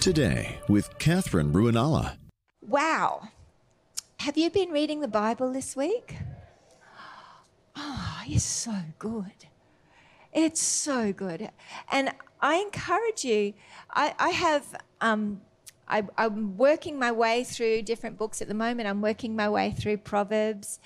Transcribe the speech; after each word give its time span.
Today 0.00 0.60
with 0.68 0.96
Catherine 0.98 1.52
Ruanala. 1.52 2.16
Wow. 2.66 3.30
Have 4.20 4.38
you 4.38 4.48
been 4.48 4.70
reading 4.70 5.00
the 5.00 5.08
Bible 5.08 5.52
this 5.52 5.74
week? 5.74 6.16
Oh, 7.74 8.20
it's 8.26 8.44
so 8.44 8.76
good. 9.00 9.46
It's 10.32 10.62
so 10.62 11.12
good. 11.12 11.50
And 11.90 12.12
I 12.40 12.56
encourage 12.56 13.24
you, 13.24 13.54
I, 13.90 14.14
I 14.20 14.30
have, 14.30 14.76
um, 15.00 15.40
I, 15.88 16.04
I'm 16.16 16.56
working 16.56 16.96
my 16.96 17.10
way 17.10 17.42
through 17.42 17.82
different 17.82 18.16
books 18.16 18.40
at 18.40 18.46
the 18.46 18.54
moment. 18.54 18.88
I'm 18.88 19.02
working 19.02 19.34
my 19.34 19.48
way 19.48 19.72
through 19.72 19.98
Proverbs 19.98 20.78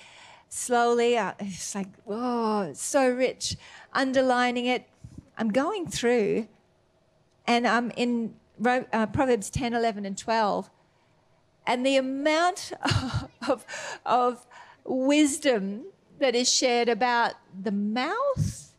slowly. 0.49 1.17
Uh, 1.17 1.33
it's 1.39 1.75
like, 1.75 1.89
oh, 2.07 2.61
it's 2.61 2.81
so 2.81 3.09
rich. 3.09 3.57
Underlining 3.93 4.65
it. 4.65 4.89
I'm 5.37 5.49
going 5.49 5.87
through, 5.87 6.47
and 7.45 7.67
I'm 7.67 7.91
in 7.91 8.33
uh, 8.65 9.05
Proverbs 9.07 9.49
10, 9.49 9.73
11, 9.73 10.05
and 10.05 10.17
12. 10.17 10.69
And 11.65 11.85
the 11.85 11.97
amount 11.97 12.73
of, 13.47 13.65
of 14.05 14.45
wisdom 14.83 15.85
that 16.19 16.35
is 16.35 16.51
shared 16.51 16.89
about 16.89 17.33
the 17.61 17.71
mouth 17.71 18.73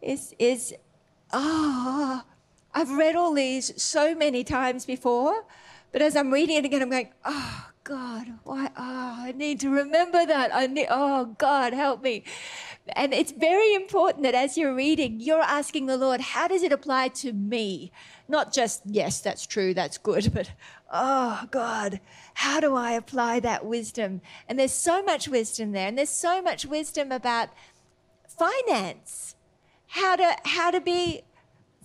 is, 0.00 0.34
is 0.38 0.74
ah, 1.32 2.24
oh, 2.24 2.30
I've 2.74 2.90
read 2.90 3.14
all 3.14 3.32
these 3.32 3.80
so 3.80 4.14
many 4.14 4.42
times 4.42 4.84
before, 4.84 5.44
but 5.92 6.02
as 6.02 6.16
I'm 6.16 6.32
reading 6.32 6.56
it 6.56 6.64
again, 6.64 6.82
I'm 6.82 6.90
going, 6.90 7.12
oh, 7.24 7.70
God, 7.84 8.32
why? 8.44 8.70
Oh, 8.78 9.16
I 9.18 9.32
need 9.36 9.60
to 9.60 9.68
remember 9.68 10.24
that. 10.24 10.54
I 10.54 10.66
need, 10.66 10.86
oh, 10.88 11.26
God, 11.36 11.74
help 11.74 12.02
me. 12.02 12.24
And 12.96 13.12
it's 13.12 13.30
very 13.30 13.74
important 13.74 14.22
that 14.22 14.34
as 14.34 14.56
you're 14.56 14.74
reading, 14.74 15.20
you're 15.20 15.42
asking 15.42 15.84
the 15.84 15.98
Lord, 15.98 16.22
how 16.22 16.48
does 16.48 16.62
it 16.62 16.72
apply 16.72 17.08
to 17.08 17.34
me? 17.34 17.92
Not 18.26 18.54
just, 18.54 18.80
yes, 18.86 19.20
that's 19.20 19.46
true, 19.46 19.74
that's 19.74 19.98
good, 19.98 20.32
but, 20.34 20.50
oh, 20.90 21.46
God, 21.50 22.00
how 22.32 22.58
do 22.58 22.74
I 22.74 22.92
apply 22.92 23.40
that 23.40 23.66
wisdom? 23.66 24.22
And 24.48 24.58
there's 24.58 24.72
so 24.72 25.02
much 25.02 25.28
wisdom 25.28 25.72
there, 25.72 25.86
and 25.86 25.98
there's 25.98 26.08
so 26.08 26.40
much 26.40 26.64
wisdom 26.64 27.12
about 27.12 27.50
finance, 28.26 29.36
how 29.88 30.16
to, 30.16 30.36
how 30.46 30.70
to 30.70 30.80
be 30.80 31.20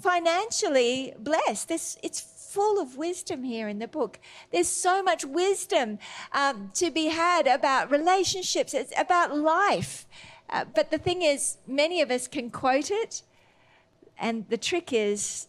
financially 0.01 1.13
blessed. 1.19 1.67
This, 1.67 1.97
it's 2.01 2.21
full 2.49 2.81
of 2.81 2.97
wisdom 2.97 3.43
here 3.43 3.67
in 3.67 3.79
the 3.79 3.87
book. 3.87 4.19
There's 4.51 4.67
so 4.67 5.03
much 5.03 5.23
wisdom 5.23 5.99
um, 6.31 6.71
to 6.75 6.89
be 6.89 7.07
had 7.07 7.45
about 7.45 7.91
relationships, 7.91 8.73
it's 8.73 8.93
about 8.97 9.37
life. 9.37 10.07
Uh, 10.49 10.65
but 10.73 10.89
the 10.89 10.97
thing 10.97 11.21
is, 11.21 11.57
many 11.67 12.01
of 12.01 12.09
us 12.09 12.27
can 12.27 12.49
quote 12.49 12.89
it, 12.89 13.21
and 14.17 14.45
the 14.49 14.57
trick 14.57 14.91
is 14.91 15.47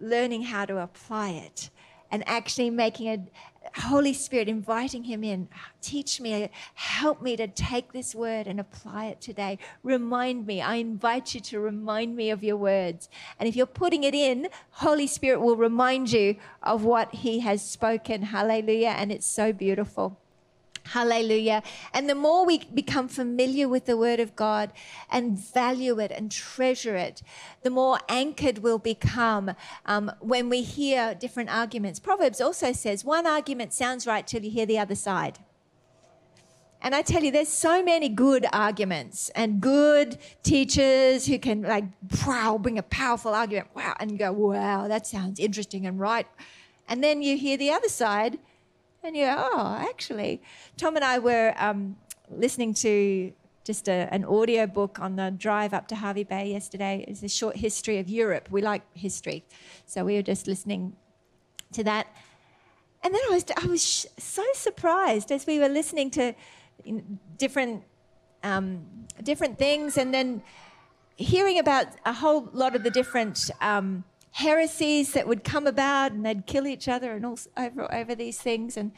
learning 0.00 0.42
how 0.42 0.66
to 0.66 0.78
apply 0.78 1.30
it 1.30 1.70
and 2.10 2.22
actually 2.28 2.70
making 2.70 3.08
a, 3.08 3.18
Holy 3.76 4.12
Spirit, 4.12 4.48
inviting 4.48 5.04
Him 5.04 5.24
in. 5.24 5.48
Teach 5.80 6.20
me, 6.20 6.50
help 6.74 7.22
me 7.22 7.36
to 7.36 7.46
take 7.48 7.92
this 7.92 8.14
word 8.14 8.46
and 8.46 8.60
apply 8.60 9.06
it 9.06 9.20
today. 9.20 9.58
Remind 9.82 10.46
me. 10.46 10.60
I 10.60 10.76
invite 10.76 11.34
you 11.34 11.40
to 11.40 11.60
remind 11.60 12.16
me 12.16 12.30
of 12.30 12.42
your 12.44 12.56
words. 12.56 13.08
And 13.38 13.48
if 13.48 13.56
you're 13.56 13.66
putting 13.66 14.04
it 14.04 14.14
in, 14.14 14.48
Holy 14.70 15.06
Spirit 15.06 15.40
will 15.40 15.56
remind 15.56 16.12
you 16.12 16.36
of 16.62 16.84
what 16.84 17.14
He 17.14 17.40
has 17.40 17.62
spoken. 17.62 18.22
Hallelujah. 18.22 18.94
And 18.96 19.10
it's 19.10 19.26
so 19.26 19.52
beautiful. 19.52 20.18
Hallelujah. 20.88 21.62
And 21.94 22.08
the 22.10 22.14
more 22.14 22.44
we 22.44 22.58
become 22.58 23.08
familiar 23.08 23.68
with 23.68 23.86
the 23.86 23.96
Word 23.96 24.20
of 24.20 24.36
God 24.36 24.70
and 25.10 25.38
value 25.38 25.98
it 25.98 26.10
and 26.10 26.30
treasure 26.30 26.94
it, 26.94 27.22
the 27.62 27.70
more 27.70 27.98
anchored 28.08 28.58
we'll 28.58 28.78
become 28.78 29.54
um, 29.86 30.12
when 30.20 30.48
we 30.50 30.62
hear 30.62 31.14
different 31.14 31.50
arguments. 31.50 31.98
Proverbs 31.98 32.40
also 32.40 32.72
says 32.72 33.04
one 33.04 33.26
argument 33.26 33.72
sounds 33.72 34.06
right 34.06 34.26
till 34.26 34.42
you 34.42 34.50
hear 34.50 34.66
the 34.66 34.78
other 34.78 34.94
side. 34.94 35.38
And 36.82 36.94
I 36.94 37.00
tell 37.00 37.24
you, 37.24 37.30
there's 37.30 37.48
so 37.48 37.82
many 37.82 38.10
good 38.10 38.44
arguments 38.52 39.30
and 39.30 39.58
good 39.58 40.18
teachers 40.42 41.24
who 41.24 41.38
can, 41.38 41.62
like, 41.62 41.84
wow, 42.26 42.58
bring 42.58 42.76
a 42.76 42.82
powerful 42.82 43.32
argument, 43.32 43.68
wow, 43.74 43.96
and 43.98 44.18
go, 44.18 44.30
wow, 44.32 44.86
that 44.86 45.06
sounds 45.06 45.40
interesting 45.40 45.86
and 45.86 45.98
right. 45.98 46.26
And 46.86 47.02
then 47.02 47.22
you 47.22 47.38
hear 47.38 47.56
the 47.56 47.70
other 47.70 47.88
side 47.88 48.38
and 49.04 49.16
you 49.16 49.26
go, 49.26 49.34
oh, 49.36 49.76
actually, 49.88 50.42
Tom 50.76 50.96
and 50.96 51.04
I 51.04 51.18
were 51.18 51.54
um, 51.58 51.96
listening 52.30 52.74
to 52.74 53.32
just 53.64 53.88
a, 53.88 54.08
an 54.12 54.24
audio 54.24 54.66
book 54.66 54.98
on 55.00 55.16
the 55.16 55.30
drive 55.30 55.72
up 55.72 55.88
to 55.88 55.96
Hervey 55.96 56.24
Bay 56.24 56.50
yesterday. 56.50 57.04
It's 57.06 57.22
a 57.22 57.28
short 57.28 57.56
history 57.56 57.98
of 57.98 58.08
Europe. 58.08 58.48
We 58.50 58.62
like 58.62 58.82
history. 58.94 59.44
So 59.86 60.04
we 60.04 60.14
were 60.14 60.22
just 60.22 60.46
listening 60.46 60.96
to 61.72 61.84
that. 61.84 62.06
And 63.02 63.14
then 63.14 63.20
I 63.30 63.34
was, 63.34 63.44
I 63.62 63.66
was 63.66 64.06
so 64.18 64.42
surprised 64.54 65.30
as 65.30 65.46
we 65.46 65.58
were 65.58 65.68
listening 65.68 66.10
to 66.12 66.34
different, 67.36 67.84
um, 68.42 68.86
different 69.22 69.58
things 69.58 69.98
and 69.98 70.12
then 70.12 70.42
hearing 71.16 71.58
about 71.58 71.86
a 72.04 72.12
whole 72.12 72.48
lot 72.52 72.74
of 72.74 72.82
the 72.82 72.90
different 72.90 73.50
um, 73.60 74.04
heresies 74.34 75.12
that 75.12 75.28
would 75.28 75.44
come 75.44 75.64
about 75.64 76.10
and 76.10 76.26
they'd 76.26 76.44
kill 76.44 76.66
each 76.66 76.88
other 76.88 77.12
and 77.12 77.24
all 77.24 77.38
over, 77.56 77.92
over 77.94 78.16
these 78.16 78.36
things. 78.36 78.76
And, 78.76 78.90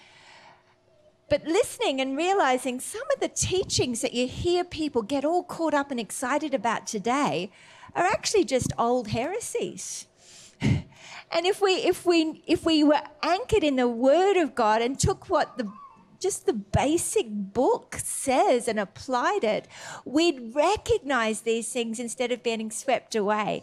but 1.29 1.45
listening 1.45 2.01
and 2.01 2.17
realizing 2.17 2.81
some 2.81 3.03
of 3.13 3.21
the 3.21 3.29
teachings 3.29 4.01
that 4.01 4.15
you 4.15 4.27
hear 4.27 4.65
people 4.65 5.03
get 5.03 5.27
all 5.27 5.43
caught 5.43 5.75
up 5.75 5.91
and 5.91 6.01
excited 6.01 6.55
about 6.55 6.87
today 6.87 7.51
are 7.95 8.05
actually 8.05 8.45
just 8.45 8.73
old 8.79 9.09
heresies. 9.09 10.07
and 10.61 10.87
if 11.33 11.61
we, 11.61 11.73
if, 11.75 12.07
we, 12.07 12.43
if 12.47 12.65
we 12.65 12.83
were 12.83 13.03
anchored 13.23 13.63
in 13.63 13.77
the 13.77 13.89
Word 13.89 14.39
of 14.39 14.55
God 14.55 14.81
and 14.81 14.99
took 14.99 15.29
what 15.29 15.59
the 15.59 15.71
just 16.19 16.47
the 16.47 16.55
basic 16.55 17.27
book 17.29 17.97
says 17.99 18.69
and 18.69 18.81
applied 18.81 19.45
it, 19.45 19.69
we'd 20.07 20.55
recognize 20.55 21.43
these 21.43 21.71
things 21.71 22.01
instead 22.01 22.33
of 22.33 22.43
being 22.43 22.71
swept 22.71 23.15
away. 23.15 23.63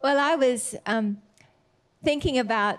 Well, 0.00 0.20
I 0.20 0.36
was 0.36 0.76
um, 0.86 1.18
thinking 2.04 2.38
about 2.38 2.78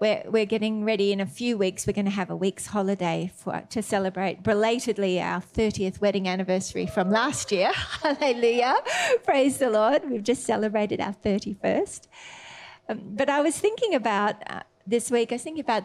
we're, 0.00 0.22
we're 0.26 0.46
getting 0.46 0.84
ready 0.84 1.12
in 1.12 1.20
a 1.20 1.26
few 1.26 1.58
weeks. 1.58 1.86
We're 1.86 1.92
going 1.92 2.06
to 2.06 2.10
have 2.10 2.30
a 2.30 2.36
week's 2.36 2.64
holiday 2.64 3.30
for, 3.36 3.62
to 3.68 3.82
celebrate 3.82 4.42
belatedly 4.42 5.20
our 5.20 5.42
30th 5.42 6.00
wedding 6.00 6.26
anniversary 6.26 6.86
from 6.86 7.10
last 7.10 7.52
year. 7.52 7.70
Hallelujah. 8.02 8.76
Praise 9.22 9.58
the 9.58 9.68
Lord. 9.68 10.08
We've 10.08 10.22
just 10.22 10.44
celebrated 10.44 10.98
our 10.98 11.12
31st. 11.12 12.08
Um, 12.88 13.02
but 13.04 13.28
I 13.28 13.42
was 13.42 13.58
thinking 13.58 13.94
about 13.94 14.36
uh, 14.48 14.60
this 14.86 15.10
week, 15.10 15.32
I 15.32 15.34
was 15.34 15.42
thinking 15.42 15.60
about 15.60 15.84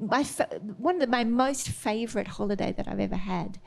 my, 0.00 0.24
one 0.78 0.96
of 0.96 1.00
the, 1.00 1.06
my 1.06 1.22
most 1.22 1.68
favorite 1.68 2.26
holiday 2.26 2.72
that 2.72 2.88
I've 2.88 2.98
ever 2.98 3.14
had. 3.14 3.60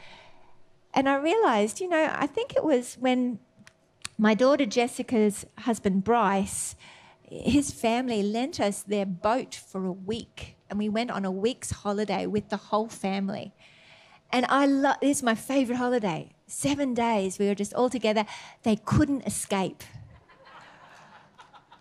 And 0.93 1.07
I 1.07 1.15
realized, 1.15 1.79
you 1.79 1.87
know, 1.87 2.09
I 2.11 2.27
think 2.27 2.57
it 2.57 2.63
was 2.65 2.95
when 2.95 3.39
my 4.17 4.33
daughter 4.33 4.65
Jessica's 4.65 5.45
husband, 5.59 6.03
Bryce, 6.03 6.75
his 7.21 7.71
family 7.71 8.23
lent 8.23 8.59
us 8.59 8.81
their 8.81 9.05
boat 9.05 9.53
for 9.53 9.85
a 9.85 9.91
week. 9.91 10.55
And 10.69 10.79
we 10.79 10.89
went 10.89 11.11
on 11.11 11.23
a 11.25 11.31
week's 11.31 11.71
holiday 11.71 12.25
with 12.25 12.49
the 12.49 12.57
whole 12.57 12.89
family. 12.89 13.53
And 14.31 14.45
I 14.49 14.65
love 14.65 14.97
this 15.01 15.17
is 15.17 15.23
my 15.23 15.35
favorite 15.35 15.77
holiday. 15.77 16.31
Seven 16.47 16.93
days, 16.93 17.39
we 17.39 17.47
were 17.47 17.55
just 17.55 17.73
all 17.73 17.89
together. 17.89 18.25
They 18.63 18.75
couldn't 18.77 19.21
escape. 19.21 19.83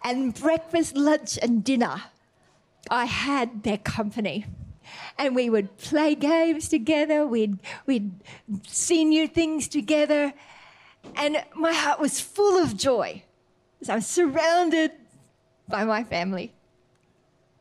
and 0.05 0.35
breakfast, 0.35 0.97
lunch, 0.97 1.39
and 1.41 1.65
dinner, 1.65 2.03
I 2.91 3.07
had 3.07 3.63
their 3.63 3.79
company 3.79 4.47
and 5.19 5.35
we 5.35 5.51
would 5.51 5.77
play 5.79 6.15
games 6.15 6.69
together. 6.69 7.27
We'd, 7.27 7.59
we'd 7.87 8.13
see 8.67 9.05
new 9.05 9.27
things 9.27 9.69
together. 9.69 10.33
And 11.15 11.43
my 11.55 11.73
heart 11.73 12.01
was 12.01 12.21
full 12.21 12.63
of 12.63 12.77
joy 12.77 13.23
as 13.81 13.89
I 13.89 13.97
was 13.97 14.07
surrounded 14.07 14.93
by 15.69 15.85
my 15.85 16.05
family. 16.05 16.53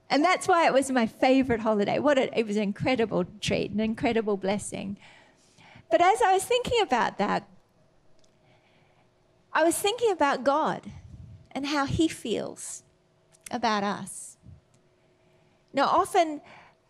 And 0.10 0.24
that's 0.24 0.48
why 0.48 0.68
it 0.68 0.74
was 0.74 0.92
my 0.92 1.08
favorite 1.08 1.62
holiday. 1.62 2.00
What 2.00 2.18
a, 2.18 2.38
it 2.38 2.46
was 2.46 2.58
an 2.58 2.64
incredible 2.64 3.26
treat, 3.42 3.72
an 3.72 3.80
incredible 3.80 4.38
blessing. 4.38 4.98
But 5.90 6.02
as 6.02 6.22
I 6.22 6.34
was 6.34 6.44
thinking 6.44 6.82
about 6.82 7.18
that, 7.18 7.48
I 9.54 9.64
was 9.64 9.78
thinking 9.78 10.12
about 10.12 10.44
God 10.44 10.92
and 11.52 11.68
how 11.68 11.86
He 11.86 12.08
feels 12.08 12.84
about 13.50 13.84
us. 13.84 14.38
Now, 15.74 15.88
often, 15.88 16.42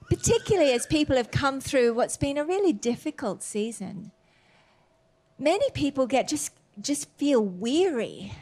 particularly 0.10 0.72
as 0.74 0.86
people 0.86 1.16
have 1.16 1.32
come 1.32 1.60
through 1.60 1.94
what's 1.94 2.18
been 2.18 2.38
a 2.38 2.46
really 2.46 2.74
difficult 2.74 3.44
season, 3.44 4.12
many 5.38 5.70
people 5.72 6.08
get 6.08 6.28
just 6.28 6.52
just 6.82 7.10
feel 7.18 7.42
weary. 7.44 8.34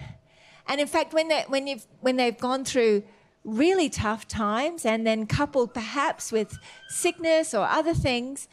And 0.67 0.79
in 0.79 0.87
fact, 0.87 1.13
when 1.13 1.27
they 1.27 1.43
when 1.47 1.67
you've 1.67 1.85
when 2.01 2.15
they've 2.15 2.37
gone 2.37 2.65
through 2.65 3.03
really 3.43 3.89
tough 3.89 4.27
times 4.27 4.85
and 4.85 5.05
then 5.05 5.27
coupled 5.27 5.73
perhaps 5.73 6.31
with 6.31 6.57
sickness 6.87 7.53
or 7.53 7.65
other 7.65 7.93
things, 7.93 8.47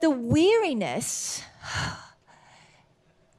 the 0.00 0.10
weariness 0.10 1.42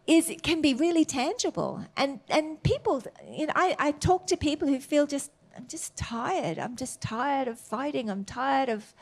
is 0.07 0.33
can 0.41 0.61
be 0.61 0.73
really 0.73 1.05
tangible. 1.05 1.85
And 1.97 2.19
and 2.29 2.61
people, 2.63 3.03
you 3.29 3.47
know, 3.47 3.53
I, 3.55 3.75
I 3.77 3.91
talk 3.91 4.27
to 4.27 4.37
people 4.37 4.67
who 4.67 4.79
feel 4.79 5.05
just 5.05 5.31
I'm 5.55 5.67
just 5.67 5.95
tired. 5.95 6.59
I'm 6.59 6.75
just 6.75 7.01
tired 7.01 7.47
of 7.47 7.59
fighting. 7.59 8.09
I'm 8.09 8.25
tired 8.25 8.69
of. 8.69 8.93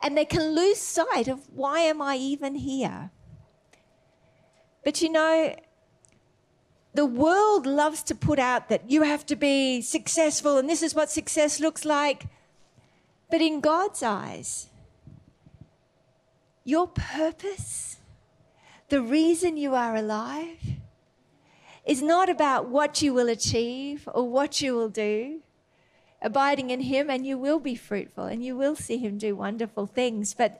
And 0.00 0.16
they 0.16 0.24
can 0.24 0.54
lose 0.54 0.78
sight 0.78 1.26
of 1.26 1.40
why 1.52 1.80
am 1.80 2.00
I 2.00 2.16
even 2.16 2.54
here? 2.54 3.10
But 4.88 5.02
you 5.02 5.10
know, 5.10 5.54
the 6.94 7.04
world 7.04 7.66
loves 7.66 8.02
to 8.04 8.14
put 8.14 8.38
out 8.38 8.70
that 8.70 8.90
you 8.90 9.02
have 9.02 9.26
to 9.26 9.36
be 9.36 9.82
successful 9.82 10.56
and 10.56 10.66
this 10.66 10.82
is 10.82 10.94
what 10.94 11.10
success 11.10 11.60
looks 11.60 11.84
like. 11.84 12.24
But 13.30 13.42
in 13.42 13.60
God's 13.60 14.02
eyes, 14.02 14.70
your 16.64 16.86
purpose, 16.86 17.98
the 18.88 19.02
reason 19.02 19.58
you 19.58 19.74
are 19.74 19.94
alive, 19.94 20.56
is 21.84 22.00
not 22.00 22.30
about 22.30 22.70
what 22.70 23.02
you 23.02 23.12
will 23.12 23.28
achieve 23.28 24.08
or 24.14 24.26
what 24.26 24.62
you 24.62 24.74
will 24.74 24.88
do. 24.88 25.42
Abiding 26.22 26.70
in 26.70 26.80
Him, 26.80 27.10
and 27.10 27.26
you 27.26 27.36
will 27.36 27.60
be 27.60 27.74
fruitful 27.74 28.24
and 28.24 28.42
you 28.42 28.56
will 28.56 28.74
see 28.74 28.96
Him 28.96 29.18
do 29.18 29.36
wonderful 29.36 29.84
things. 29.84 30.32
But 30.32 30.58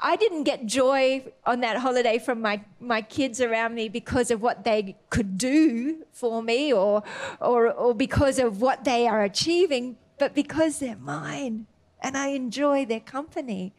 I 0.00 0.16
didn't 0.16 0.44
get 0.44 0.66
joy 0.66 1.24
on 1.44 1.60
that 1.60 1.78
holiday 1.78 2.18
from 2.18 2.42
my, 2.42 2.62
my 2.80 3.00
kids 3.02 3.40
around 3.40 3.74
me 3.74 3.88
because 3.88 4.30
of 4.30 4.42
what 4.42 4.64
they 4.64 4.96
could 5.10 5.38
do 5.38 6.04
for 6.12 6.42
me 6.42 6.72
or, 6.72 7.02
or, 7.40 7.72
or 7.72 7.94
because 7.94 8.38
of 8.38 8.60
what 8.60 8.84
they 8.84 9.06
are 9.06 9.22
achieving, 9.22 9.96
but 10.18 10.34
because 10.34 10.78
they're 10.78 10.96
mine 10.96 11.66
and 12.00 12.16
I 12.16 12.28
enjoy 12.28 12.84
their 12.84 13.00
company. 13.00 13.74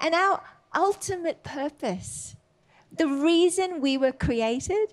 And 0.00 0.14
our 0.14 0.42
ultimate 0.74 1.44
purpose, 1.44 2.36
the 2.92 3.06
reason 3.06 3.80
we 3.80 3.96
were 3.96 4.12
created, 4.12 4.92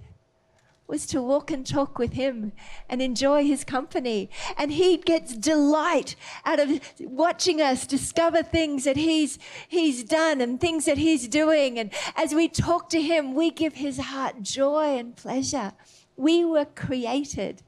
was 0.88 1.06
to 1.06 1.22
walk 1.22 1.50
and 1.52 1.66
talk 1.66 1.98
with 1.98 2.14
him 2.14 2.52
and 2.90 3.02
enjoy 3.02 3.46
his 3.46 3.64
company. 3.64 4.30
And 4.58 4.74
he 4.74 4.98
gets 4.98 5.36
delight 5.36 6.16
out 6.46 6.60
of 6.60 6.82
watching 7.00 7.62
us 7.62 7.88
discover 7.88 8.44
things 8.44 8.84
that 8.84 8.98
he's, 8.98 9.40
he's 9.70 10.04
done 10.04 10.42
and 10.42 10.60
things 10.60 10.86
that 10.86 10.98
he's 10.98 11.28
doing. 11.28 11.80
And 11.80 11.92
as 12.16 12.34
we 12.34 12.50
talk 12.50 12.90
to 12.90 13.02
him, 13.02 13.34
we 13.34 13.52
give 13.52 13.76
his 13.76 13.98
heart 14.00 14.42
joy 14.42 14.98
and 14.98 15.16
pleasure. 15.16 15.74
We 16.18 16.44
were 16.44 16.66
created 16.66 17.62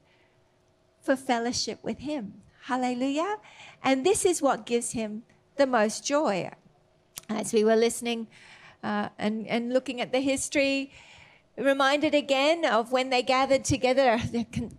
for 1.00 1.16
fellowship 1.16 1.78
with 1.82 2.00
him. 2.00 2.42
Hallelujah. 2.64 3.36
And 3.82 4.04
this 4.04 4.24
is 4.24 4.40
what 4.40 4.66
gives 4.66 4.92
him 4.92 5.22
the 5.56 5.66
most 5.66 6.04
joy. 6.04 6.50
As 7.28 7.52
we 7.52 7.64
were 7.64 7.76
listening 7.76 8.26
uh, 8.82 9.08
and, 9.18 9.46
and 9.46 9.72
looking 9.72 10.00
at 10.00 10.12
the 10.12 10.20
history, 10.20 10.92
reminded 11.56 12.14
again 12.14 12.64
of 12.64 12.90
when 12.90 13.10
they 13.10 13.22
gathered 13.22 13.64
together 13.64 14.20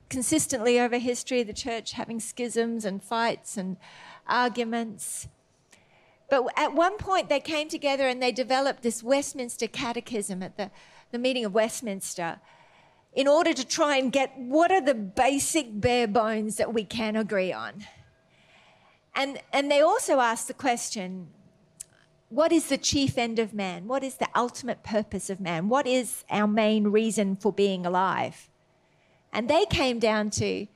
consistently 0.10 0.80
over 0.80 0.98
history, 0.98 1.44
the 1.44 1.54
church 1.54 1.94
having 1.94 2.19
schisms 2.19 2.86
and 2.86 3.04
fights 3.04 3.57
and 3.57 3.77
arguments. 4.27 5.27
But 6.30 6.48
at 6.57 6.74
one 6.74 6.98
point, 6.98 7.30
they 7.30 7.39
came 7.39 7.69
together 7.69 8.07
and 8.07 8.22
they 8.22 8.31
developed 8.31 8.81
this 8.81 9.04
Westminster 9.04 9.68
Catechism 9.68 10.42
at 10.42 10.57
the, 10.57 10.72
the 11.12 11.19
meeting 11.19 11.45
of 11.45 11.54
Westminster 11.54 12.39
in 13.13 13.27
order 13.27 13.54
to 13.54 13.66
try 13.66 13.98
and 13.98 14.12
get 14.12 14.38
what 14.38 14.72
are 14.72 14.81
the 14.81 14.94
basic 14.94 15.80
bare 15.80 16.07
bones 16.07 16.57
that 16.57 16.74
we 16.74 16.83
can 16.83 17.16
agree 17.16 17.54
on. 17.54 17.86
And, 19.16 19.39
and 19.54 19.72
they 19.72 19.80
also 19.80 20.19
asked 20.19 20.50
the 20.50 20.54
question 20.54 21.27
what 22.30 22.51
is 22.51 22.69
the 22.69 22.77
chief 22.77 23.18
end 23.18 23.39
of 23.39 23.54
man? 23.54 23.88
What 23.88 24.04
is 24.04 24.16
the 24.16 24.27
ultimate 24.36 24.83
purpose 24.83 25.30
of 25.30 25.39
man? 25.39 25.69
What 25.69 25.88
is 25.88 26.24
our 26.30 26.48
main 26.48 26.88
reason 26.88 27.36
for 27.36 27.54
being 27.54 27.86
alive? 27.86 28.50
And 29.31 29.50
they 29.50 29.66
came 29.66 30.00
down 30.00 30.30
to 30.31 30.68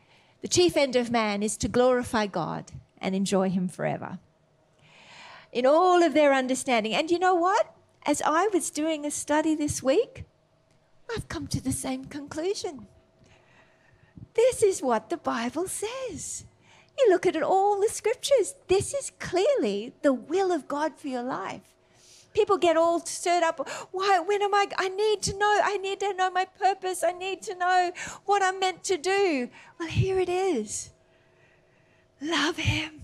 the 0.42 0.48
chief 0.48 0.78
end 0.78 0.96
of 0.96 1.12
man 1.12 1.44
is 1.44 1.58
to 1.58 1.68
glorify 1.68 2.28
God 2.28 2.72
and 3.00 3.16
enjoy 3.16 3.50
Him 3.50 3.68
forever. 3.68 4.20
In 5.52 5.66
all 5.66 6.04
of 6.04 6.14
their 6.14 6.34
understanding. 6.34 6.94
And 6.94 7.10
you 7.10 7.20
know 7.20 7.36
what? 7.36 7.74
As 8.06 8.22
I 8.22 8.48
was 8.54 8.70
doing 8.70 9.06
a 9.06 9.12
study 9.12 9.56
this 9.56 9.84
week, 9.84 10.24
I've 11.16 11.28
come 11.28 11.48
to 11.48 11.62
the 11.62 11.72
same 11.72 12.06
conclusion. 12.06 12.88
This 14.36 14.64
is 14.64 14.82
what 14.82 15.10
the 15.10 15.18
Bible 15.18 15.68
says. 15.68 16.46
You 17.00 17.10
look 17.10 17.26
at 17.26 17.36
it, 17.36 17.44
all 17.44 17.80
the 17.80 17.88
scriptures. 17.88 18.56
This 18.68 18.94
is 18.94 19.12
clearly 19.20 19.94
the 20.02 20.14
will 20.14 20.52
of 20.52 20.68
God 20.68 20.98
for 20.98 21.08
your 21.08 21.24
life. 21.24 21.62
People 22.34 22.58
get 22.58 22.78
all 22.78 23.00
stirred 23.00 23.44
up. 23.44 23.68
Why? 23.92 24.20
When 24.20 24.42
am 24.42 24.54
I? 24.54 24.68
I 24.78 24.90
need 24.90 25.22
to 25.24 25.38
know. 25.38 25.60
I 25.64 25.78
need 25.78 26.00
to 26.02 26.14
know 26.14 26.30
my 26.30 26.46
purpose. 26.46 27.04
I 27.04 27.12
need 27.12 27.42
to 27.44 27.56
know 27.56 27.92
what 28.26 28.44
I'm 28.44 28.60
meant 28.60 28.84
to 28.86 28.98
do. 28.98 29.50
Well, 29.80 29.90
here 29.90 30.20
it 30.20 30.30
is. 30.30 30.92
Love 32.22 32.58
Him. 32.58 33.02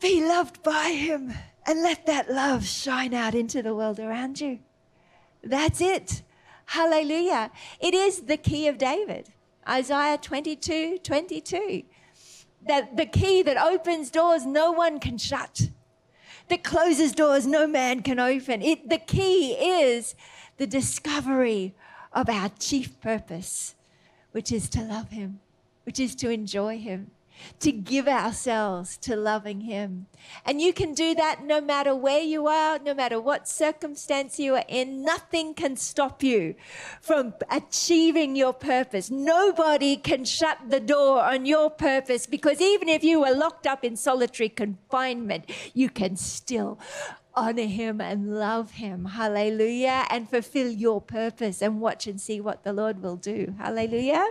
Be 0.00 0.24
loved 0.26 0.62
by 0.62 0.90
Him. 0.90 1.34
And 1.66 1.82
let 1.82 2.06
that 2.06 2.30
love 2.30 2.64
shine 2.64 3.14
out 3.14 3.34
into 3.34 3.62
the 3.62 3.74
world 3.74 3.98
around 3.98 4.40
you. 4.40 4.60
That's 5.42 5.80
it. 5.80 6.22
Hallelujah. 6.66 7.50
It 7.80 7.94
is 7.94 8.22
the 8.22 8.36
key 8.36 8.68
of 8.68 8.78
David. 8.78 9.30
Isaiah 9.68 10.18
22 10.18 10.98
22 11.02 11.84
that 12.66 12.96
the 12.96 13.06
key 13.06 13.42
that 13.42 13.56
opens 13.56 14.10
doors 14.10 14.46
no 14.46 14.72
one 14.72 14.98
can 14.98 15.18
shut, 15.18 15.68
that 16.48 16.64
closes 16.64 17.12
doors 17.12 17.46
no 17.46 17.66
man 17.66 18.02
can 18.02 18.18
open. 18.18 18.62
It, 18.62 18.88
the 18.88 18.98
key 18.98 19.52
is 19.52 20.14
the 20.56 20.66
discovery 20.66 21.74
of 22.12 22.28
our 22.28 22.50
chief 22.58 23.00
purpose, 23.00 23.74
which 24.32 24.52
is 24.52 24.68
to 24.70 24.82
love 24.82 25.10
Him, 25.10 25.40
which 25.84 25.98
is 25.98 26.14
to 26.16 26.30
enjoy 26.30 26.78
Him, 26.78 27.10
to 27.60 27.72
give 27.72 28.08
ourselves 28.08 28.96
to 28.98 29.16
loving 29.16 29.62
Him. 29.62 30.06
And 30.44 30.60
you 30.60 30.72
can 30.72 30.94
do 30.94 31.14
that 31.14 31.44
no 31.44 31.60
matter 31.60 31.94
where 31.94 32.22
you 32.22 32.46
are, 32.46 32.78
no 32.78 32.94
matter 32.94 33.20
what 33.20 33.48
circumstance 33.48 34.38
you 34.38 34.54
are 34.54 34.64
in. 34.68 35.02
Nothing 35.02 35.54
can 35.54 35.76
stop 35.76 36.22
you 36.22 36.54
from 37.00 37.34
achieving 37.50 38.36
your 38.36 38.52
purpose. 38.52 39.10
Nobody 39.10 39.96
can 39.96 40.24
shut 40.24 40.58
the 40.68 40.80
door 40.80 41.22
on 41.22 41.46
your 41.46 41.70
purpose 41.70 42.26
because 42.26 42.60
even 42.60 42.88
if 42.88 43.04
you 43.04 43.20
were 43.20 43.34
locked 43.34 43.66
up 43.66 43.84
in 43.84 43.96
solitary 43.96 44.48
confinement, 44.48 45.50
you 45.74 45.88
can 45.88 46.16
still 46.16 46.78
honor 47.36 47.66
him 47.66 48.00
and 48.00 48.34
love 48.38 48.72
him. 48.72 49.06
Hallelujah. 49.06 50.06
And 50.10 50.28
fulfill 50.28 50.70
your 50.70 51.00
purpose 51.00 51.62
and 51.62 51.80
watch 51.80 52.06
and 52.06 52.20
see 52.20 52.40
what 52.40 52.64
the 52.64 52.72
Lord 52.72 53.02
will 53.02 53.16
do. 53.16 53.54
Hallelujah. 53.58 54.26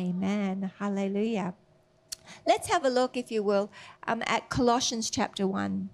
Amen. 0.00 0.72
Hallelujah. 0.78 1.52
Let's 2.46 2.70
have 2.70 2.86
a 2.86 2.88
look, 2.88 3.18
if 3.18 3.30
you 3.30 3.42
will, 3.42 3.70
um, 4.06 4.22
at 4.24 4.48
Colossians 4.48 5.10
chapter 5.10 5.46
1. 5.46 5.90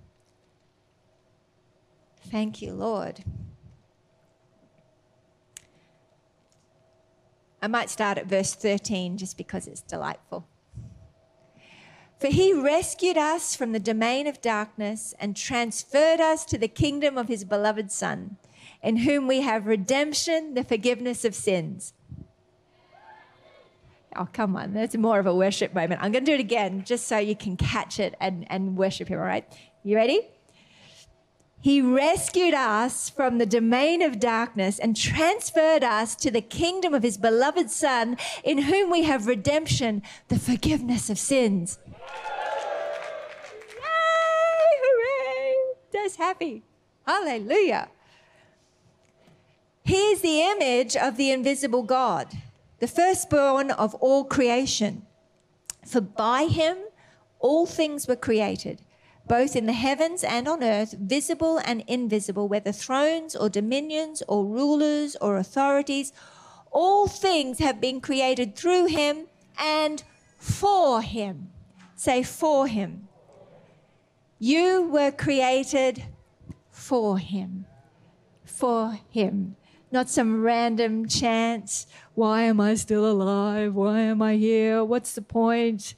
Thank 2.30 2.62
you, 2.62 2.73
Lord. 2.73 3.25
I 7.61 7.66
might 7.66 7.90
start 7.90 8.16
at 8.16 8.26
verse 8.26 8.54
13 8.54 9.16
just 9.16 9.37
because 9.37 9.66
it's 9.66 9.80
delightful. 9.80 10.47
For 12.21 12.28
he 12.28 12.52
rescued 12.52 13.19
us 13.19 13.57
from 13.57 13.73
the 13.73 13.80
domain 13.80 14.28
of 14.28 14.40
darkness 14.40 15.14
and 15.19 15.35
transferred 15.35 16.21
us 16.21 16.45
to 16.45 16.57
the 16.57 16.69
kingdom 16.69 17.19
of 17.19 17.26
his 17.26 17.45
beloved 17.45 17.90
Son, 17.90 18.37
in 18.85 18.99
whom 18.99 19.26
we 19.26 19.40
have 19.40 19.66
redemption, 19.66 20.54
the 20.54 20.62
forgiveness 20.62 21.25
of 21.25 21.35
sins 21.35 21.92
Oh, 24.18 24.28
come 24.32 24.56
on. 24.56 24.73
That's 24.73 24.96
more 24.96 25.18
of 25.18 25.26
a 25.26 25.35
worship 25.35 25.75
moment. 25.75 26.02
I'm 26.02 26.12
going 26.12 26.25
to 26.25 26.30
do 26.30 26.35
it 26.35 26.40
again 26.40 26.85
just 26.85 27.06
so 27.06 27.18
you 27.18 27.37
can 27.37 27.56
catch 27.56 28.00
it 28.00 28.14
and, 28.20 28.46
and 28.50 28.76
worship 28.76 29.08
Him, 29.08 29.18
all 29.18 29.25
right? 29.25 29.44
You 29.82 29.96
ready? 29.96 30.23
He 31.61 31.80
rescued 31.80 32.54
us 32.54 33.11
from 33.11 33.38
the 33.38 33.46
domain 33.46 34.00
of 34.00 34.20
darkness 34.20 34.78
and 34.78 34.96
transferred 34.96 35.82
us 35.82 36.14
to 36.16 36.30
the 36.30 36.40
kingdom 36.40 36.94
of 36.94 37.02
His 37.02 37.18
beloved 37.18 37.70
Son, 37.70 38.16
in 38.44 38.58
whom 38.58 38.90
we 38.90 39.02
have 39.02 39.26
redemption, 39.26 40.02
the 40.28 40.38
forgiveness 40.38 41.11
of 41.11 41.18
sins. 41.18 41.78
Yay! 41.88 41.94
Hooray! 44.82 45.56
That's 45.92 46.16
happy. 46.16 46.62
Hallelujah. 47.06 47.88
Here's 49.85 50.20
the 50.20 50.42
image 50.42 50.96
of 50.96 51.16
the 51.16 51.30
invisible 51.30 51.82
God 51.82 52.28
the 52.78 52.87
firstborn 52.87 53.71
of 53.71 53.95
all 53.97 54.25
creation. 54.25 55.06
For 55.87 56.00
by 56.00 56.47
him 56.47 56.76
all 57.38 57.66
things 57.66 58.06
were 58.09 58.16
created, 58.16 58.83
both 59.26 59.56
in 59.56 59.66
the 59.66 59.73
heavens 59.73 60.25
and 60.25 60.49
on 60.49 60.62
earth, 60.62 60.92
visible 60.99 61.59
and 61.59 61.85
invisible, 61.87 62.49
whether 62.49 62.73
thrones 62.73 63.35
or 63.35 63.49
dominions 63.49 64.23
or 64.28 64.45
rulers 64.45 65.16
or 65.21 65.37
authorities. 65.37 66.12
All 66.71 67.06
things 67.06 67.59
have 67.59 67.80
been 67.80 68.00
created 68.00 68.56
through 68.56 68.87
him 68.87 69.26
and 69.59 70.02
for 70.38 71.00
him. 71.00 71.50
Say, 71.95 72.23
for 72.23 72.66
him. 72.66 73.09
You 74.38 74.87
were 74.88 75.11
created 75.11 76.04
for 76.71 77.18
him. 77.18 77.64
For 78.45 78.99
him 79.11 79.56
not 79.97 80.11
some 80.11 80.43
random 80.43 81.09
chance. 81.09 81.87
Why 82.15 82.43
am 82.43 82.61
I 82.61 82.75
still 82.75 83.11
alive? 83.11 83.75
Why 83.75 84.00
am 84.00 84.21
I 84.21 84.37
here? 84.37 84.85
What's 84.85 85.15
the 85.15 85.23
point? 85.23 85.95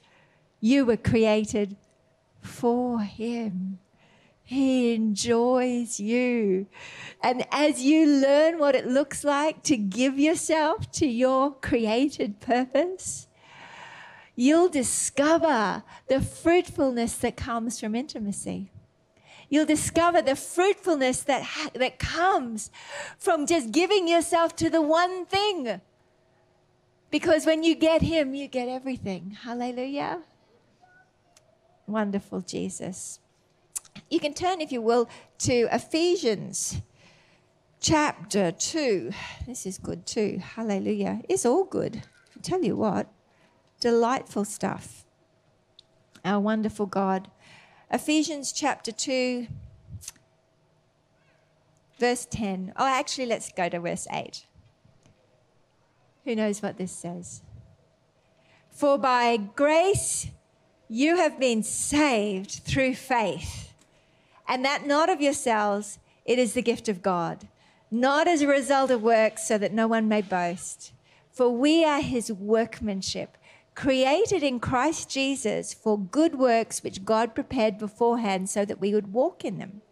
You 0.61 0.87
were 0.87 0.97
created 0.97 1.77
for 2.41 3.01
Him. 3.01 3.81
He 4.45 4.95
enjoys 4.95 5.99
you. 5.99 6.69
And 7.25 7.45
as 7.51 7.83
you 7.83 8.07
learn 8.07 8.61
what 8.61 8.77
it 8.77 8.87
looks 8.87 9.25
like 9.25 9.65
to 9.65 9.77
give 9.77 10.17
yourself 10.17 10.93
to 10.93 11.07
your 11.09 11.57
created 11.57 12.39
purpose, 12.39 13.27
you'll 14.37 14.69
discover 14.69 15.83
the 16.07 16.21
fruitfulness 16.21 17.17
that 17.17 17.37
comes 17.37 17.81
from 17.81 17.97
intimacy. 17.97 18.71
You'll 19.49 19.67
discover 19.67 20.21
the 20.21 20.37
fruitfulness 20.37 21.23
that, 21.23 21.43
ha- 21.43 21.71
that 21.75 21.99
comes 21.99 22.71
from 23.19 23.47
just 23.47 23.73
giving 23.73 24.07
yourself 24.07 24.55
to 24.57 24.69
the 24.69 24.83
one 24.83 25.25
thing. 25.27 25.81
Because 27.11 27.47
when 27.47 27.63
you 27.63 27.75
get 27.75 28.03
Him, 28.03 28.35
you 28.35 28.47
get 28.49 28.69
everything. 28.69 29.37
Hallelujah. 29.43 30.21
Wonderful 31.87 32.43
Jesus. 32.43 33.21
You 34.11 34.21
can 34.21 34.35
turn, 34.35 34.61
if 34.61 34.71
you 34.71 34.83
will, 34.83 35.09
to 35.39 35.69
Ephesians 35.73 36.83
chapter 37.81 38.53
2. 38.53 39.11
This 39.47 39.65
is 39.65 39.79
good 39.79 40.07
too. 40.07 40.41
Hallelujah. 40.43 41.23
It's 41.29 41.47
all 41.47 41.65
good. 41.65 42.03
I 42.37 42.41
tell 42.43 42.63
you 42.63 42.77
what, 42.77 43.09
delightful 43.81 44.45
stuff. 44.45 45.05
Our 46.25 46.41
wonderful 46.41 46.87
God. 46.87 47.31
Ephesians 47.91 48.53
chapter 48.53 48.93
2, 48.93 49.47
verse 51.99 52.27
10. 52.31 52.75
Oh, 52.77 52.87
actually, 52.87 53.25
let's 53.25 53.51
go 53.51 53.71
to 53.71 53.81
verse 53.81 54.07
8. 54.13 54.45
Who 56.27 56.37
knows 56.37 56.61
what 56.61 56.77
this 56.77 56.93
says? 56.93 57.41
For 58.71 58.99
by 58.99 59.39
grace 59.39 60.27
you 60.87 61.17
have 61.17 61.41
been 61.41 61.63
saved 61.63 62.51
through 62.51 62.95
faith 62.95 63.73
and 64.47 64.63
that 64.67 64.87
not 64.87 65.09
of 65.09 65.23
yourselves, 65.23 65.99
it 66.27 66.39
is 66.39 66.53
the 66.53 66.61
gift 66.61 66.91
of 66.91 67.01
God, 67.01 67.49
not 67.91 68.29
as 68.29 68.43
a 68.43 68.47
result 68.47 68.91
of 68.91 69.03
works, 69.03 69.49
so 69.49 69.57
that 69.57 69.73
no 69.73 69.89
one 69.89 70.09
may 70.09 70.21
boast. 70.21 70.93
For 71.33 71.49
we 71.49 71.87
are 71.87 72.03
his 72.03 72.31
workmanship, 72.31 73.38
created 73.79 74.43
in 74.43 74.59
Christ 74.59 75.09
Jesus 75.09 75.73
for 75.73 75.97
good 75.97 76.35
works 76.35 76.83
which 76.83 77.05
God 77.05 77.33
prepared 77.33 77.79
beforehand 77.79 78.51
so 78.51 78.65
that 78.65 78.81
we 78.81 78.93
would 78.93 79.13
walk 79.13 79.45
in 79.45 79.59
them. 79.59 79.83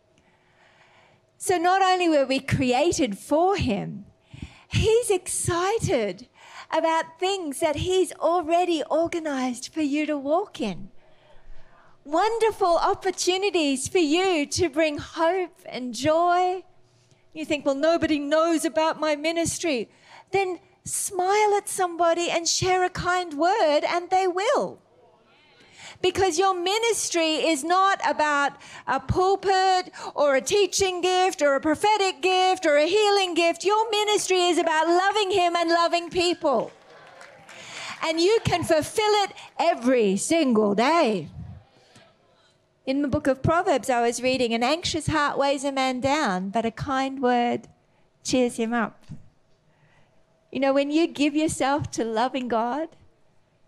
So 1.38 1.56
not 1.56 1.82
only 1.82 2.08
were 2.08 2.26
we 2.26 2.40
created 2.40 3.16
for 3.16 3.56
him, 3.56 4.06
he's 4.66 5.08
excited 5.08 6.26
about 6.76 7.20
things 7.20 7.60
that 7.60 7.76
he's 7.76 8.12
already 8.14 8.82
organized 8.90 9.72
for 9.72 9.82
you 9.82 10.04
to 10.06 10.18
walk 10.18 10.60
in 10.60 10.90
wonderful 12.04 12.76
opportunities 12.78 13.86
for 13.86 13.98
you 13.98 14.46
to 14.46 14.68
bring 14.68 14.98
hope 14.98 15.60
and 15.66 15.94
joy. 15.94 16.62
You 17.34 17.44
think, 17.44 17.64
well, 17.64 17.74
nobody 17.74 18.18
knows 18.18 18.64
about 18.64 18.98
my 18.98 19.14
ministry. 19.16 19.90
Then 20.32 20.58
smile 20.86 21.54
at 21.56 21.68
somebody 21.68 22.30
and 22.30 22.48
share 22.48 22.84
a 22.84 22.90
kind 22.90 23.34
word, 23.34 23.80
and 23.84 24.08
they 24.10 24.26
will. 24.26 24.78
Because 26.02 26.38
your 26.38 26.54
ministry 26.54 27.46
is 27.46 27.64
not 27.64 28.00
about 28.08 28.52
a 28.86 29.00
pulpit 29.00 29.92
or 30.14 30.36
a 30.36 30.40
teaching 30.40 31.00
gift 31.00 31.42
or 31.42 31.54
a 31.54 31.60
prophetic 31.60 32.20
gift 32.20 32.66
or 32.66 32.76
a 32.76 32.86
healing 32.86 33.34
gift. 33.34 33.64
Your 33.64 33.90
ministry 33.90 34.42
is 34.42 34.58
about 34.58 34.86
loving 34.86 35.30
Him 35.30 35.56
and 35.56 35.70
loving 35.70 36.10
people. 36.10 36.70
And 38.04 38.20
you 38.20 38.38
can 38.44 38.62
fulfill 38.62 39.12
it 39.24 39.32
every 39.58 40.16
single 40.16 40.74
day. 40.74 41.28
In 42.84 43.02
the 43.02 43.08
book 43.08 43.26
of 43.26 43.42
Proverbs, 43.42 43.90
I 43.90 44.00
was 44.02 44.22
reading, 44.22 44.54
an 44.54 44.62
anxious 44.62 45.08
heart 45.08 45.36
weighs 45.36 45.64
a 45.64 45.72
man 45.72 46.00
down, 46.00 46.50
but 46.50 46.64
a 46.64 46.70
kind 46.70 47.20
word 47.20 47.68
cheers 48.22 48.56
him 48.56 48.72
up. 48.72 49.02
You 50.56 50.60
know, 50.60 50.72
when 50.72 50.90
you 50.90 51.06
give 51.06 51.36
yourself 51.36 51.90
to 51.90 52.02
loving 52.02 52.48
God, 52.48 52.88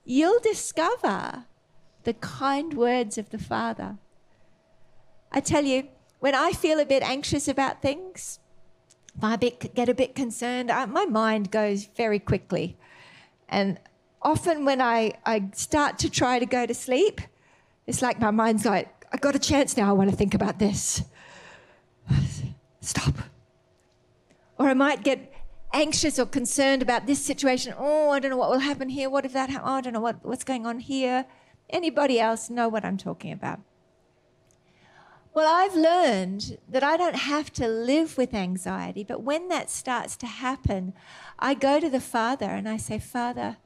you'll 0.07 0.41
discover 0.41 1.45
the 2.05 2.15
kind 2.15 2.73
words 2.73 3.19
of 3.19 3.29
the 3.29 3.37
Father. 3.37 3.99
I 5.31 5.41
tell 5.41 5.67
you, 5.67 5.89
when 6.21 6.35
I 6.35 6.53
feel 6.53 6.81
a 6.81 6.87
bit 6.87 7.03
anxious 7.03 7.47
about 7.47 7.83
things, 7.83 8.39
if 9.15 9.23
I 9.23 9.37
get 9.37 9.91
a 9.91 9.95
bit 9.95 10.15
concerned, 10.15 10.71
I, 10.71 10.87
my 10.87 11.05
mind 11.05 11.51
goes 11.51 11.85
very 11.95 12.19
quickly. 12.19 12.79
And 13.51 13.79
often 14.23 14.65
when 14.65 14.81
I, 14.81 15.13
I 15.27 15.51
start 15.53 15.99
to 15.99 16.09
try 16.09 16.39
to 16.39 16.47
go 16.47 16.65
to 16.65 16.73
sleep, 16.73 17.21
it's 17.87 18.01
like 18.01 18.19
my 18.19 18.31
mind's 18.31 18.65
like, 18.65 18.89
I 19.13 19.19
got 19.19 19.35
a 19.35 19.39
chance 19.39 19.77
now. 19.77 19.91
I 19.91 19.93
want 19.93 20.09
to 20.09 20.17
think 20.17 20.33
about 20.33 20.59
this. 20.59 21.03
Stop. 22.81 23.13
Or 24.59 24.71
I 24.71 24.73
might 24.73 25.05
get 25.05 25.35
anxious 25.73 26.19
or 26.19 26.27
concerned 26.27 26.83
about 26.83 27.07
this 27.07 27.25
situation. 27.25 27.75
Oh, 27.79 28.11
I 28.11 28.21
don't 28.21 28.31
know 28.31 28.37
what 28.37 28.51
will 28.51 28.59
happen 28.59 28.89
here. 28.89 29.11
What 29.11 29.25
if 29.25 29.33
that 29.33 29.51
happens? 29.51 29.69
Oh, 29.69 29.75
I 29.75 29.81
don't 29.81 29.93
know 29.93 30.01
what, 30.01 30.25
what's 30.25 30.45
going 30.45 30.67
on 30.67 30.81
here. 30.81 31.27
Anybody 31.71 32.19
else 32.19 32.49
know 32.49 32.69
what 32.69 32.85
I'm 32.85 32.97
talking 32.97 33.33
about? 33.33 33.61
Well, 35.35 35.47
I've 35.47 35.77
learned 35.77 36.59
that 36.69 36.83
I 36.83 36.97
don't 36.97 37.15
have 37.15 37.53
to 37.53 37.69
live 37.69 38.17
with 38.17 38.35
anxiety, 38.35 39.05
but 39.05 39.23
when 39.23 39.49
that 39.49 39.71
starts 39.71 40.17
to 40.17 40.27
happen, 40.27 40.95
I 41.39 41.55
go 41.55 41.79
to 41.79 41.89
the 41.89 42.01
Father 42.01 42.47
and 42.47 42.69
I 42.69 42.77
say, 42.77 42.99
Father, 42.99 43.59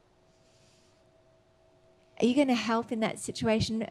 are 2.19 2.25
you 2.25 2.35
going 2.35 2.49
to 2.49 2.53
help 2.53 2.91
in 2.91 2.99
that 2.99 3.17
situation? 3.17 3.87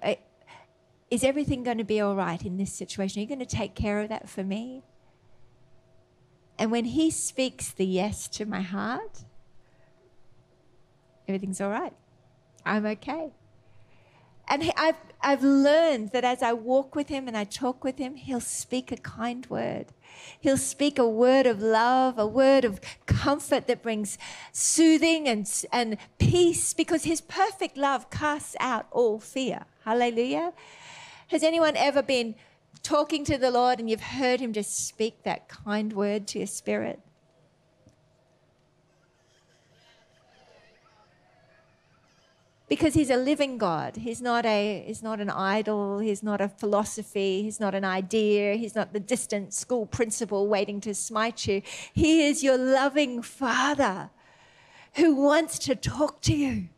Is 1.11 1.25
everything 1.25 1.65
going 1.65 1.79
to 1.79 1.85
be 1.85 2.01
all 2.01 2.15
right 2.15 2.43
in 2.45 2.57
this 2.57 2.73
situation? 2.73 3.19
Are 3.19 3.23
you 3.23 3.29
going 3.29 3.41
to 3.41 3.47
take 3.47 3.75
care 3.75 4.01
of 4.01 4.11
that 4.11 4.29
for 4.29 4.45
me? 4.45 4.85
And 6.63 6.71
when 6.71 6.85
He 6.85 7.11
speaks 7.11 7.73
the 7.73 7.85
yes 7.85 8.29
to 8.29 8.47
my 8.47 8.61
heart, 8.61 9.25
everything's 11.27 11.61
all 11.61 11.71
right. 11.71 11.93
I'm 12.65 12.87
okay. 12.87 13.33
And 14.47 14.71
I've, 14.77 14.95
I've 15.21 15.43
learned 15.43 16.13
that 16.13 16.23
as 16.23 16.41
I 16.41 16.53
walk 16.53 16.95
with 16.95 17.09
him 17.09 17.27
and 17.27 17.37
I 17.37 17.43
talk 17.43 17.83
with 17.83 17.99
him, 17.99 18.15
he'll 18.15 18.41
speak 18.41 18.93
a 18.93 18.97
kind 18.97 19.45
word. 19.47 19.87
He'll 20.39 20.57
speak 20.57 21.01
a 21.01 21.09
word 21.09 21.47
of 21.47 21.61
love, 21.61 22.17
a 22.17 22.29
word 22.29 22.65
of 22.65 22.81
comfort 23.07 23.67
that 23.67 23.83
brings 23.83 24.17
soothing 24.53 25.27
and, 25.27 25.51
and 25.73 25.97
peace 26.19 26.75
because 26.75 27.03
his 27.03 27.21
perfect 27.21 27.77
love 27.77 28.09
casts 28.09 28.55
out 28.61 28.87
all 28.93 29.19
fear. 29.19 29.65
Hallelujah. 29.85 30.53
Has 31.27 31.43
anyone 31.43 31.77
ever 31.77 32.03
been 32.03 32.37
talking 32.93 33.25
to 33.25 33.39
the 33.39 33.51
Lord 33.51 33.79
and 33.81 33.89
you've 33.89 34.03
heard 34.03 34.39
him 34.39 34.53
just 34.53 34.87
speak 34.87 35.23
that 35.23 35.49
kind 35.49 35.95
word 35.95 36.27
to 36.29 36.39
your 36.39 36.47
spirit? 36.47 37.01
because 42.69 42.95
he's 42.95 43.11
a 43.11 43.17
living 43.17 43.59
God. 43.59 43.97
He's 43.97 44.23
not 44.23 44.47
a 44.47 44.83
he's 44.87 45.03
not 45.03 45.21
an 45.21 45.29
idol, 45.29 45.99
he's 45.99 46.23
not 46.23 46.41
a 46.41 46.49
philosophy, 46.49 47.43
he's 47.43 47.61
not 47.61 47.75
an 47.75 47.85
idea, 47.85 48.55
he's 48.55 48.75
not 48.75 48.95
the 48.95 49.01
distant 49.01 49.53
school 49.53 49.85
principal 49.85 50.47
waiting 50.49 50.81
to 50.81 50.95
smite 50.95 51.47
you. 51.47 51.61
He 51.93 52.27
is 52.27 52.43
your 52.43 52.57
loving 52.57 53.21
father 53.21 54.09
who 54.95 55.15
wants 55.17 55.59
to 55.67 55.75
talk 55.75 56.23
to 56.23 56.35
you 56.35 56.71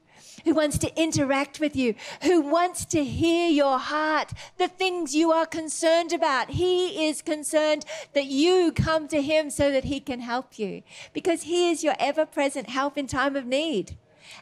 who 0.45 0.55
wants 0.55 0.79
to 0.79 1.01
interact 1.01 1.61
with 1.61 1.75
you, 1.75 1.95
who 2.23 2.41
wants 2.41 2.85
to 2.87 3.05
hear 3.05 3.49
your 3.49 3.79
heart, 3.79 4.33
the 4.59 4.69
things 4.69 5.15
you 5.15 5.33
are 5.33 5.47
concerned 5.47 6.13
about. 6.13 6.51
He 6.51 7.07
is 7.07 7.23
concerned 7.23 7.85
that 8.13 8.27
you 8.27 8.73
come 8.73 9.09
to 9.09 9.21
him 9.23 9.51
so 9.51 9.71
that 9.73 9.85
he 9.85 10.01
can 10.01 10.21
help 10.21 10.59
you 10.59 10.83
because 11.13 11.43
he 11.43 11.71
is 11.71 11.83
your 11.83 11.97
ever 11.99 12.27
present 12.27 12.69
help 12.69 12.97
in 12.99 13.07
time 13.07 13.37
of 13.37 13.47
need. 13.47 13.97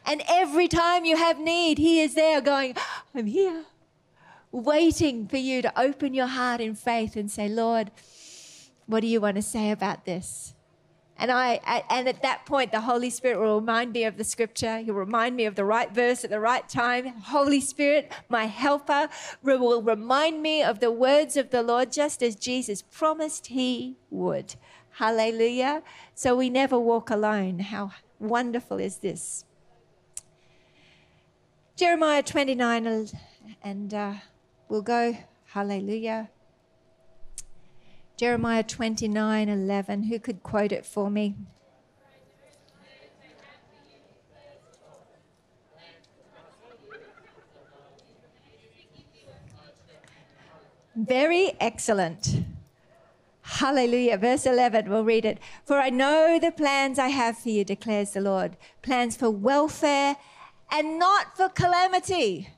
And 0.05 0.23
every 0.29 0.67
time 0.67 1.05
you 1.05 1.17
have 1.17 1.39
need, 1.39 1.77
he 1.77 2.01
is 2.01 2.15
there 2.15 2.41
going, 2.41 2.75
I'm 3.13 3.25
here, 3.25 3.65
waiting 4.51 5.27
for 5.27 5.37
you 5.37 5.61
to 5.61 5.79
open 5.79 6.13
your 6.13 6.27
heart 6.27 6.61
in 6.61 6.75
faith 6.75 7.15
and 7.15 7.29
say, 7.29 7.49
Lord, 7.49 7.91
what 8.85 9.01
do 9.01 9.07
you 9.07 9.21
want 9.21 9.35
to 9.35 9.41
say 9.41 9.71
about 9.71 10.05
this? 10.05 10.52
And 11.23 11.31
I, 11.31 11.61
and 11.89 12.09
at 12.09 12.21
that 12.23 12.45
point, 12.45 12.73
the 12.73 12.81
Holy 12.81 13.09
Spirit 13.09 13.39
will 13.39 13.61
remind 13.61 13.93
me 13.93 14.03
of 14.03 14.17
the 14.17 14.25
scripture. 14.25 14.79
He'll 14.79 14.93
remind 14.93 15.37
me 15.37 15.45
of 15.45 15.55
the 15.55 15.63
right 15.63 15.89
verse 15.89 16.25
at 16.25 16.29
the 16.29 16.39
right 16.41 16.67
time. 16.67 17.07
Holy 17.21 17.61
Spirit, 17.61 18.11
my 18.27 18.43
helper, 18.43 19.07
will 19.41 19.81
remind 19.81 20.41
me 20.41 20.61
of 20.63 20.81
the 20.81 20.91
words 20.91 21.37
of 21.37 21.49
the 21.49 21.63
Lord, 21.63 21.93
just 21.93 22.21
as 22.21 22.35
Jesus 22.35 22.81
promised 22.81 23.47
he 23.47 23.95
would. 24.09 24.55
Hallelujah. 24.97 25.81
So 26.13 26.35
we 26.35 26.49
never 26.49 26.77
walk 26.77 27.09
alone. 27.09 27.59
How 27.59 27.91
wonderful 28.19 28.81
is 28.81 28.97
this? 28.97 29.45
Jeremiah 31.77 32.21
29, 32.21 33.07
and 33.63 33.93
uh, 33.93 34.13
we'll 34.67 34.81
go. 34.81 35.17
Hallelujah. 35.45 36.29
Jeremiah 38.15 38.63
29 38.63 39.49
11. 39.49 40.03
Who 40.03 40.19
could 40.19 40.43
quote 40.43 40.71
it 40.71 40.85
for 40.85 41.09
me? 41.09 41.35
Very 50.95 51.53
excellent. 51.59 52.45
Hallelujah. 53.41 54.17
Verse 54.17 54.45
11, 54.45 54.89
we'll 54.89 55.03
read 55.03 55.25
it. 55.25 55.39
For 55.65 55.79
I 55.79 55.89
know 55.89 56.39
the 56.39 56.51
plans 56.51 56.99
I 56.99 57.07
have 57.09 57.37
for 57.37 57.49
you, 57.49 57.65
declares 57.65 58.11
the 58.11 58.21
Lord 58.21 58.57
plans 58.81 59.17
for 59.17 59.29
welfare 59.29 60.17
and 60.71 60.99
not 60.99 61.35
for 61.35 61.49
calamity, 61.49 62.49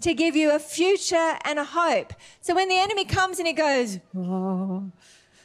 to 0.00 0.14
give 0.14 0.36
you 0.36 0.54
a 0.54 0.58
future 0.58 1.38
and 1.44 1.58
a 1.58 1.64
hope. 1.64 2.12
So 2.40 2.54
when 2.54 2.68
the 2.68 2.76
enemy 2.76 3.04
comes 3.04 3.38
and 3.38 3.46
he 3.46 3.52
goes, 3.52 3.98
Oh, 4.16 4.90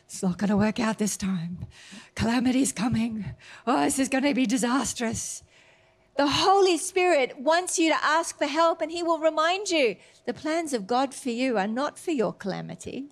it's 0.05 0.22
not 0.22 0.38
going 0.38 0.50
to 0.50 0.58
work 0.58 0.79
out 0.79 0.98
this 0.98 1.15
time. 1.15 1.65
Calamity's 2.15 2.72
coming. 2.72 3.34
Oh, 3.65 3.84
this 3.84 3.98
is 3.98 4.10
going 4.10 4.25
to 4.25 4.34
be 4.34 4.46
disastrous. 4.46 5.43
The 6.17 6.27
Holy 6.27 6.77
Spirit 6.77 7.39
wants 7.39 7.79
you 7.79 7.89
to 7.89 8.03
ask 8.03 8.38
for 8.38 8.46
help 8.46 8.81
and 8.81 8.91
he 8.91 9.01
will 9.01 9.20
remind 9.20 9.70
you 9.70 9.96
the 10.25 10.34
plans 10.34 10.74
of 10.74 10.86
God 10.86 11.13
for 11.13 11.29
you 11.29 11.58
are 11.58 11.67
not 11.67 11.98
for 11.98 12.12
your 12.12 12.34
calamity. 12.34 13.05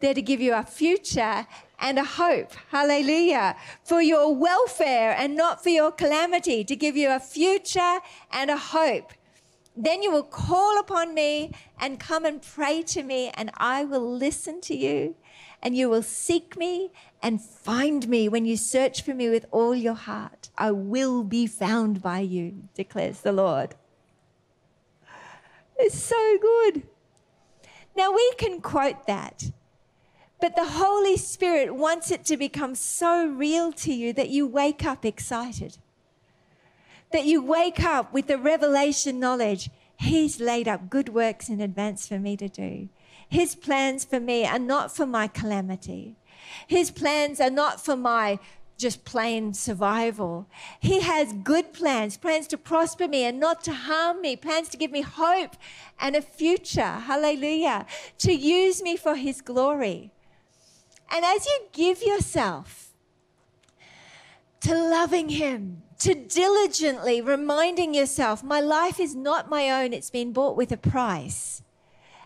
They're 0.00 0.14
to 0.14 0.22
give 0.22 0.42
you 0.42 0.52
a 0.54 0.62
future 0.62 1.46
and 1.78 1.98
a 1.98 2.04
hope. 2.04 2.52
Hallelujah. 2.70 3.56
For 3.82 4.02
your 4.02 4.34
welfare 4.34 5.14
and 5.16 5.34
not 5.34 5.62
for 5.62 5.70
your 5.70 5.90
calamity, 5.90 6.64
to 6.64 6.76
give 6.76 6.96
you 6.96 7.10
a 7.10 7.18
future 7.18 8.00
and 8.30 8.50
a 8.50 8.58
hope. 8.58 9.12
Then 9.76 10.02
you 10.02 10.10
will 10.10 10.22
call 10.22 10.78
upon 10.78 11.14
me 11.14 11.52
and 11.78 12.00
come 12.00 12.24
and 12.24 12.40
pray 12.40 12.82
to 12.82 13.02
me, 13.02 13.30
and 13.34 13.50
I 13.56 13.84
will 13.84 14.16
listen 14.16 14.60
to 14.62 14.76
you. 14.76 15.16
And 15.62 15.76
you 15.76 15.88
will 15.88 16.02
seek 16.02 16.56
me 16.56 16.90
and 17.22 17.40
find 17.40 18.08
me 18.08 18.28
when 18.28 18.44
you 18.44 18.56
search 18.56 19.02
for 19.02 19.14
me 19.14 19.28
with 19.28 19.46
all 19.50 19.74
your 19.74 19.94
heart. 19.94 20.50
I 20.56 20.70
will 20.70 21.22
be 21.22 21.46
found 21.46 22.02
by 22.02 22.20
you, 22.20 22.68
declares 22.74 23.20
the 23.20 23.32
Lord. 23.32 23.74
It's 25.78 25.98
so 25.98 26.38
good. 26.40 26.82
Now 27.96 28.12
we 28.12 28.32
can 28.38 28.60
quote 28.60 29.06
that 29.06 29.50
but 30.40 30.54
the 30.54 30.64
Holy 30.64 31.16
Spirit 31.16 31.74
wants 31.74 32.10
it 32.10 32.24
to 32.26 32.36
become 32.36 32.74
so 32.74 33.26
real 33.26 33.72
to 33.72 33.92
you 33.92 34.12
that 34.12 34.28
you 34.28 34.46
wake 34.46 34.84
up 34.84 35.04
excited. 35.04 35.78
That 37.12 37.24
you 37.24 37.42
wake 37.42 37.82
up 37.82 38.12
with 38.12 38.26
the 38.26 38.38
revelation 38.38 39.18
knowledge 39.20 39.70
He's 39.98 40.40
laid 40.40 40.68
up 40.68 40.90
good 40.90 41.08
works 41.08 41.48
in 41.48 41.60
advance 41.60 42.06
for 42.06 42.18
me 42.18 42.36
to 42.36 42.48
do. 42.48 42.88
His 43.28 43.54
plans 43.54 44.04
for 44.04 44.20
me 44.20 44.46
are 44.46 44.58
not 44.58 44.94
for 44.94 45.06
my 45.06 45.26
calamity. 45.26 46.16
His 46.66 46.90
plans 46.90 47.40
are 47.40 47.50
not 47.50 47.84
for 47.84 47.96
my 47.96 48.38
just 48.78 49.06
plain 49.06 49.54
survival. 49.54 50.46
He 50.80 51.00
has 51.00 51.32
good 51.32 51.72
plans, 51.72 52.18
plans 52.18 52.46
to 52.48 52.58
prosper 52.58 53.08
me 53.08 53.24
and 53.24 53.40
not 53.40 53.64
to 53.64 53.72
harm 53.72 54.20
me, 54.20 54.36
plans 54.36 54.68
to 54.68 54.76
give 54.76 54.90
me 54.90 55.00
hope 55.00 55.56
and 55.98 56.14
a 56.14 56.20
future. 56.20 56.82
Hallelujah. 56.82 57.86
To 58.18 58.32
use 58.32 58.82
me 58.82 58.96
for 58.96 59.16
His 59.16 59.40
glory. 59.40 60.12
And 61.10 61.24
as 61.24 61.46
you 61.46 61.60
give 61.72 62.02
yourself 62.02 62.85
to 64.60 64.74
loving 64.74 65.28
Him, 65.30 65.82
to 66.00 66.14
diligently 66.14 67.20
reminding 67.20 67.94
yourself, 67.94 68.42
my 68.42 68.60
life 68.60 69.00
is 69.00 69.14
not 69.14 69.50
my 69.50 69.70
own, 69.70 69.92
it's 69.92 70.10
been 70.10 70.32
bought 70.32 70.56
with 70.56 70.72
a 70.72 70.76
price. 70.76 71.62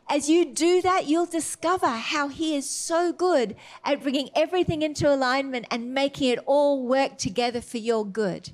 As 0.08 0.28
you 0.28 0.44
do 0.44 0.82
that, 0.82 1.06
you'll 1.06 1.26
discover 1.26 1.87
how 1.87 2.28
He 2.28 2.56
is 2.56 2.68
so 2.68 3.12
good 3.12 3.54
at 3.84 4.02
bringing 4.02 4.30
everything 4.34 4.82
into 4.82 5.12
alignment 5.12 5.66
and 5.70 5.94
making 5.94 6.30
it 6.30 6.40
all 6.46 6.84
work 6.84 7.16
together 7.16 7.60
for 7.60 7.78
your 7.78 8.04
good. 8.04 8.50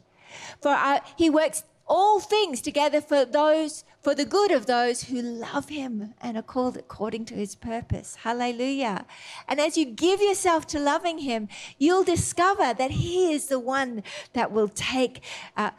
For 0.61 0.71
our, 0.71 1.01
He 1.17 1.31
works 1.31 1.65
all 1.87 2.21
things 2.21 2.61
together 2.61 3.01
for 3.01 3.25
those 3.25 3.85
for 4.03 4.15
the 4.15 4.25
good 4.25 4.53
of 4.53 4.67
those 4.67 5.05
who 5.05 5.21
love 5.21 5.69
him 5.69 6.15
and 6.21 6.37
are 6.37 6.43
called 6.43 6.77
according 6.77 7.25
to 7.25 7.35
his 7.35 7.57
purpose. 7.57 8.17
Hallelujah. 8.23 9.05
And 9.49 9.61
as 9.61 9.77
you 9.77 9.85
give 9.85 10.21
yourself 10.21 10.67
to 10.69 10.79
loving 10.79 11.19
him, 11.19 11.49
you'll 11.77 12.05
discover 12.05 12.73
that 12.73 12.93
he 12.93 13.33
is 13.33 13.47
the 13.47 13.59
one 13.59 14.05
that 14.33 14.53
will 14.53 14.69
take 14.69 15.23
uh, 15.57 15.71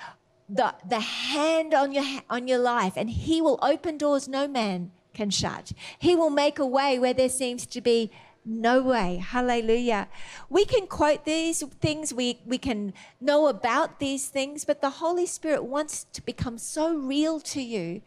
the, 0.50 0.76
the 0.88 1.00
hand 1.00 1.74
on 1.74 1.94
your, 1.94 2.04
on 2.30 2.48
your 2.48 2.60
life 2.60 2.94
and 2.98 3.10
he 3.10 3.42
will 3.42 3.60
open 3.62 3.98
doors 3.98 4.28
no 4.28 4.48
man 4.48 4.92
can 5.14 5.30
shut. 5.30 5.72
He 5.98 6.16
will 6.16 6.30
make 6.30 6.60
a 6.60 6.66
way 6.66 7.00
where 7.00 7.14
there 7.14 7.30
seems 7.30 7.66
to 7.68 7.82
be 7.82 8.12
no 8.48 8.82
way. 8.82 9.18
Hallelujah. 9.18 10.08
We 10.50 10.66
can 10.66 10.88
quote 10.88 11.26
these 11.26 11.62
things, 11.62 12.14
we, 12.14 12.40
we 12.46 12.58
can 12.58 12.94
know 13.20 13.48
about 13.48 14.00
these 14.00 14.28
things, 14.28 14.66
but 14.66 14.82
the 14.82 14.90
Holy 14.90 15.26
Spirit 15.26 15.66
wants 15.66 16.06
to 16.14 16.22
become 16.26 16.58
so 16.58 16.96
real 16.96 17.40
to 17.42 17.62
you 17.62 18.02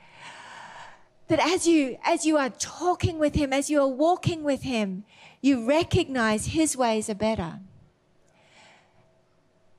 that 1.29 1.39
as 1.39 1.65
you 1.67 1.97
as 2.05 2.27
you 2.27 2.37
are 2.37 2.51
talking 2.51 3.19
with 3.19 3.37
him, 3.37 3.53
as 3.53 3.71
you 3.71 3.81
are 3.81 3.89
walking 3.89 4.43
with 4.43 4.63
him, 4.63 5.05
you 5.41 5.65
recognize 5.65 6.47
his 6.47 6.77
ways 6.77 7.09
are 7.09 7.15
better. 7.15 7.61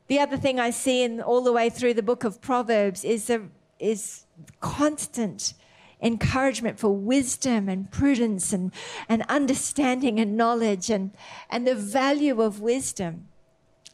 The 0.08 0.20
other 0.20 0.38
thing 0.38 0.60
I 0.60 0.70
see 0.70 1.04
in 1.04 1.22
all 1.22 1.42
the 1.42 1.52
way 1.52 1.70
through 1.70 1.94
the 1.94 2.04
book 2.04 2.24
of 2.24 2.42
Proverbs 2.42 3.04
is 3.04 3.30
a, 3.30 3.42
is 3.80 4.26
constant 4.60 5.54
encouragement 6.02 6.80
for 6.80 6.90
wisdom 6.90 7.70
and 7.70 7.92
prudence 7.92 8.52
and, 8.54 8.74
and 9.08 9.24
understanding 9.30 10.20
and 10.20 10.36
knowledge 10.36 10.90
and, 10.90 11.12
and 11.50 11.68
the 11.68 11.76
value 11.76 12.42
of 12.42 12.60
wisdom. 12.60 13.28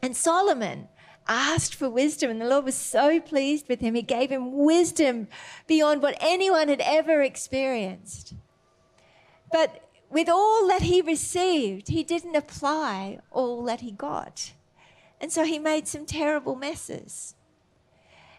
And 0.01 0.15
Solomon 0.15 0.87
asked 1.27 1.75
for 1.75 1.89
wisdom, 1.89 2.31
and 2.31 2.41
the 2.41 2.47
Lord 2.47 2.65
was 2.65 2.75
so 2.75 3.19
pleased 3.19 3.67
with 3.67 3.81
him. 3.81 3.95
He 3.95 4.01
gave 4.01 4.31
him 4.31 4.57
wisdom 4.57 5.27
beyond 5.67 6.01
what 6.01 6.17
anyone 6.19 6.69
had 6.69 6.81
ever 6.81 7.21
experienced. 7.21 8.33
But 9.51 9.83
with 10.09 10.29
all 10.29 10.67
that 10.67 10.83
he 10.83 11.01
received, 11.01 11.89
he 11.89 12.03
didn't 12.03 12.35
apply 12.35 13.19
all 13.31 13.63
that 13.63 13.81
he 13.81 13.91
got. 13.91 14.53
And 15.19 15.31
so 15.31 15.43
he 15.43 15.59
made 15.59 15.87
some 15.87 16.05
terrible 16.05 16.55
messes. 16.55 17.35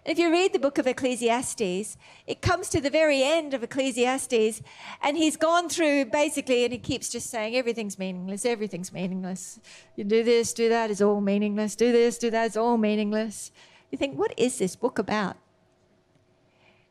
If 0.08 0.18
you 0.18 0.32
read 0.32 0.54
the 0.54 0.58
book 0.58 0.78
of 0.78 0.86
Ecclesiastes, 0.86 1.98
it 2.26 2.40
comes 2.40 2.70
to 2.70 2.80
the 2.80 2.88
very 2.88 3.22
end 3.22 3.52
of 3.52 3.62
Ecclesiastes, 3.62 4.62
and 5.02 5.18
he's 5.18 5.36
gone 5.36 5.68
through 5.68 6.06
basically, 6.06 6.64
and 6.64 6.72
he 6.72 6.78
keeps 6.78 7.10
just 7.10 7.28
saying 7.28 7.54
everything's 7.54 7.98
meaningless, 7.98 8.46
everything's 8.46 8.90
meaningless. 8.90 9.60
You 9.96 10.04
do 10.04 10.24
this, 10.24 10.54
do 10.54 10.70
that, 10.70 10.90
it's 10.90 11.02
all 11.02 11.20
meaningless. 11.20 11.76
Do 11.76 11.92
this, 11.92 12.16
do 12.16 12.30
that, 12.30 12.46
it's 12.46 12.56
all 12.56 12.78
meaningless. 12.78 13.52
You 13.90 13.98
think, 13.98 14.18
what 14.18 14.32
is 14.38 14.56
this 14.56 14.76
book 14.76 14.98
about? 14.98 15.36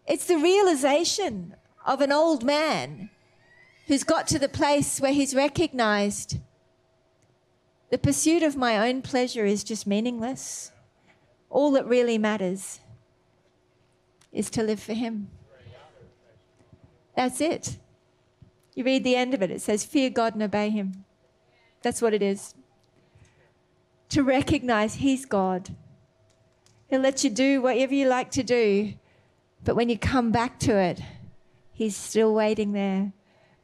It's 0.06 0.28
the 0.28 0.38
realization 0.38 1.56
of 1.88 2.02
an 2.02 2.12
old 2.12 2.44
man 2.44 3.10
who's 3.88 4.04
got 4.04 4.28
to 4.28 4.38
the 4.38 4.48
place 4.48 5.02
where 5.02 5.14
he's 5.14 5.34
recognized 5.34 6.38
the 7.90 7.98
pursuit 7.98 8.44
of 8.44 8.56
my 8.56 8.88
own 8.88 9.02
pleasure 9.02 9.46
is 9.46 9.64
just 9.64 9.88
meaningless. 9.88 10.72
All 11.50 11.72
that 11.72 11.88
really 11.88 12.20
matters 12.20 12.80
is 14.38 14.50
to 14.52 14.64
live 14.64 14.80
for 14.80 14.94
Him. 14.94 15.30
That's 17.16 17.42
it. 17.42 17.78
You 18.76 18.84
read 18.84 19.04
the 19.04 19.16
end 19.16 19.34
of 19.34 19.42
it, 19.42 19.50
it 19.50 19.62
says, 19.62 19.84
Fear 19.84 20.12
God 20.12 20.36
and 20.36 20.44
obey 20.44 20.70
Him. 20.70 21.06
That's 21.82 22.02
what 22.02 22.14
it 22.14 22.22
is. 22.22 22.54
To 24.10 24.24
recognize 24.24 24.96
He's 24.96 25.26
God. 25.26 25.76
He'll 26.88 27.02
let 27.02 27.24
you 27.24 27.32
do 27.32 27.62
whatever 27.62 27.96
you 27.96 28.08
like 28.08 28.30
to 28.32 28.44
do, 28.44 28.94
but 29.66 29.76
when 29.76 29.90
you 29.90 29.98
come 29.98 30.32
back 30.32 30.60
to 30.60 30.78
it, 30.78 31.02
He's 31.74 31.96
still 31.96 32.34
waiting 32.34 32.74
there, 32.74 33.14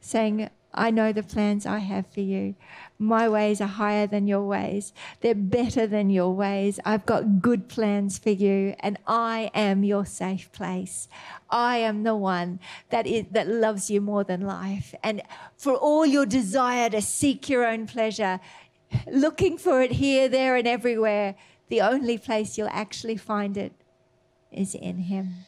saying, 0.00 0.50
I 0.74 0.90
know 0.90 1.12
the 1.12 1.22
plans 1.22 1.66
I 1.66 1.78
have 1.78 2.06
for 2.08 2.20
you. 2.20 2.56
My 2.98 3.28
ways 3.28 3.60
are 3.60 3.68
higher 3.68 4.06
than 4.06 4.26
your 4.26 4.42
ways. 4.42 4.92
They're 5.20 5.34
better 5.34 5.86
than 5.86 6.10
your 6.10 6.34
ways. 6.34 6.80
I've 6.84 7.06
got 7.06 7.40
good 7.40 7.68
plans 7.68 8.18
for 8.18 8.30
you, 8.30 8.74
and 8.80 8.98
I 9.06 9.50
am 9.54 9.84
your 9.84 10.04
safe 10.04 10.50
place. 10.52 11.08
I 11.48 11.78
am 11.78 12.02
the 12.02 12.16
one 12.16 12.58
that, 12.90 13.06
is, 13.06 13.26
that 13.30 13.48
loves 13.48 13.88
you 13.88 14.00
more 14.00 14.24
than 14.24 14.40
life. 14.40 14.94
And 15.02 15.22
for 15.56 15.74
all 15.74 16.04
your 16.04 16.26
desire 16.26 16.90
to 16.90 17.00
seek 17.00 17.48
your 17.48 17.64
own 17.64 17.86
pleasure, 17.86 18.40
looking 19.06 19.56
for 19.58 19.80
it 19.80 19.92
here, 19.92 20.28
there, 20.28 20.56
and 20.56 20.66
everywhere, 20.66 21.36
the 21.68 21.80
only 21.80 22.18
place 22.18 22.58
you'll 22.58 22.68
actually 22.70 23.16
find 23.16 23.56
it 23.56 23.72
is 24.50 24.74
in 24.74 24.98
Him. 24.98 25.46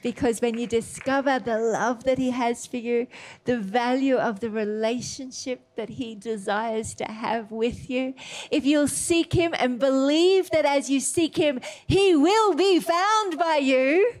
Because 0.00 0.40
when 0.40 0.56
you 0.56 0.66
discover 0.68 1.40
the 1.40 1.58
love 1.58 2.04
that 2.04 2.18
He 2.18 2.30
has 2.30 2.66
for 2.66 2.76
you, 2.76 3.08
the 3.44 3.58
value 3.58 4.16
of 4.16 4.38
the 4.38 4.50
relationship 4.50 5.74
that 5.74 5.88
He 5.88 6.14
desires 6.14 6.94
to 6.94 7.04
have 7.04 7.50
with 7.50 7.90
you, 7.90 8.14
if 8.50 8.64
you'll 8.64 8.86
seek 8.86 9.32
Him 9.32 9.54
and 9.58 9.80
believe 9.80 10.50
that 10.50 10.64
as 10.64 10.88
you 10.88 11.00
seek 11.00 11.36
Him, 11.36 11.60
He 11.86 12.14
will 12.14 12.54
be 12.54 12.78
found 12.78 13.38
by 13.38 13.56
you, 13.56 14.14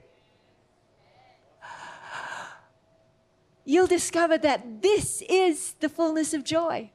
you'll 3.64 3.86
discover 3.86 4.36
that 4.38 4.82
this 4.82 5.22
is 5.28 5.74
the 5.74 5.88
fullness 5.88 6.34
of 6.34 6.42
joy. 6.42 6.90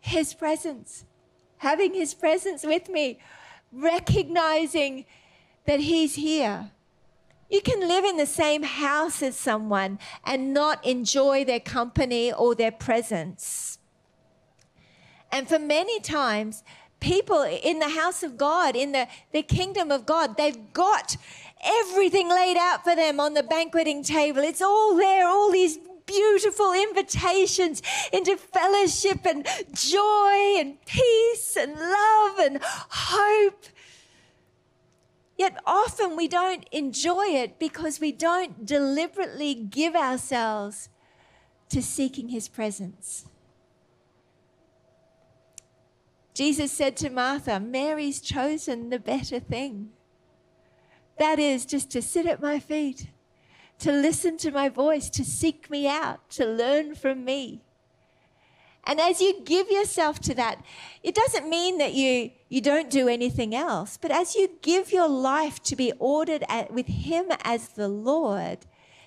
His 0.00 0.34
presence, 0.34 1.04
having 1.58 1.94
His 1.94 2.14
presence 2.14 2.64
with 2.64 2.88
me, 2.88 3.20
recognizing 3.70 5.04
that 5.66 5.78
He's 5.80 6.16
here. 6.16 6.72
You 7.48 7.60
can 7.60 7.80
live 7.80 8.04
in 8.04 8.16
the 8.16 8.26
same 8.26 8.62
house 8.62 9.22
as 9.22 9.36
someone 9.36 9.98
and 10.24 10.52
not 10.52 10.84
enjoy 10.84 11.44
their 11.44 11.60
company 11.60 12.32
or 12.32 12.54
their 12.54 12.72
presence. 12.72 13.78
And 15.30 15.48
for 15.48 15.58
many 15.58 16.00
times, 16.00 16.64
people 17.00 17.42
in 17.42 17.78
the 17.78 17.90
house 17.90 18.22
of 18.22 18.36
God, 18.36 18.74
in 18.74 18.92
the, 18.92 19.06
the 19.32 19.42
kingdom 19.42 19.90
of 19.90 20.06
God, 20.06 20.36
they've 20.36 20.72
got 20.72 21.16
everything 21.64 22.28
laid 22.28 22.56
out 22.56 22.84
for 22.84 22.96
them 22.96 23.20
on 23.20 23.34
the 23.34 23.42
banqueting 23.42 24.02
table. 24.02 24.42
It's 24.42 24.62
all 24.62 24.96
there, 24.96 25.26
all 25.26 25.50
these 25.50 25.78
beautiful 26.06 26.72
invitations 26.72 27.82
into 28.12 28.36
fellowship 28.36 29.26
and 29.26 29.46
joy 29.72 30.56
and 30.58 30.84
peace 30.84 31.56
and 31.56 31.74
love 31.74 32.38
and 32.38 32.58
hope. 32.62 33.66
Yet 35.36 35.60
often 35.66 36.16
we 36.16 36.28
don't 36.28 36.66
enjoy 36.72 37.26
it 37.26 37.58
because 37.58 38.00
we 38.00 38.10
don't 38.10 38.64
deliberately 38.64 39.54
give 39.54 39.94
ourselves 39.94 40.88
to 41.68 41.82
seeking 41.82 42.30
his 42.30 42.48
presence. 42.48 43.26
Jesus 46.32 46.72
said 46.72 46.96
to 46.98 47.10
Martha, 47.10 47.58
Mary's 47.58 48.20
chosen 48.20 48.90
the 48.90 48.98
better 48.98 49.40
thing. 49.40 49.90
That 51.18 51.38
is 51.38 51.64
just 51.64 51.90
to 51.92 52.02
sit 52.02 52.26
at 52.26 52.42
my 52.42 52.58
feet, 52.58 53.08
to 53.78 53.90
listen 53.90 54.36
to 54.38 54.50
my 54.50 54.68
voice, 54.68 55.08
to 55.10 55.24
seek 55.24 55.70
me 55.70 55.88
out, 55.88 56.28
to 56.30 56.44
learn 56.46 56.94
from 56.94 57.24
me. 57.24 57.62
And 58.86 59.00
as 59.00 59.20
you 59.20 59.42
give 59.44 59.70
yourself 59.70 60.20
to 60.20 60.34
that, 60.34 60.64
it 61.02 61.14
doesn't 61.14 61.48
mean 61.48 61.78
that 61.78 61.94
you, 61.94 62.30
you 62.48 62.60
don't 62.60 62.88
do 62.88 63.08
anything 63.08 63.54
else, 63.54 63.98
but 64.00 64.12
as 64.12 64.36
you 64.36 64.48
give 64.62 64.92
your 64.92 65.08
life 65.08 65.60
to 65.64 65.76
be 65.76 65.92
ordered 65.98 66.44
at, 66.48 66.72
with 66.72 66.86
Him 66.86 67.26
as 67.42 67.70
the 67.70 67.88
Lord, 67.88 68.58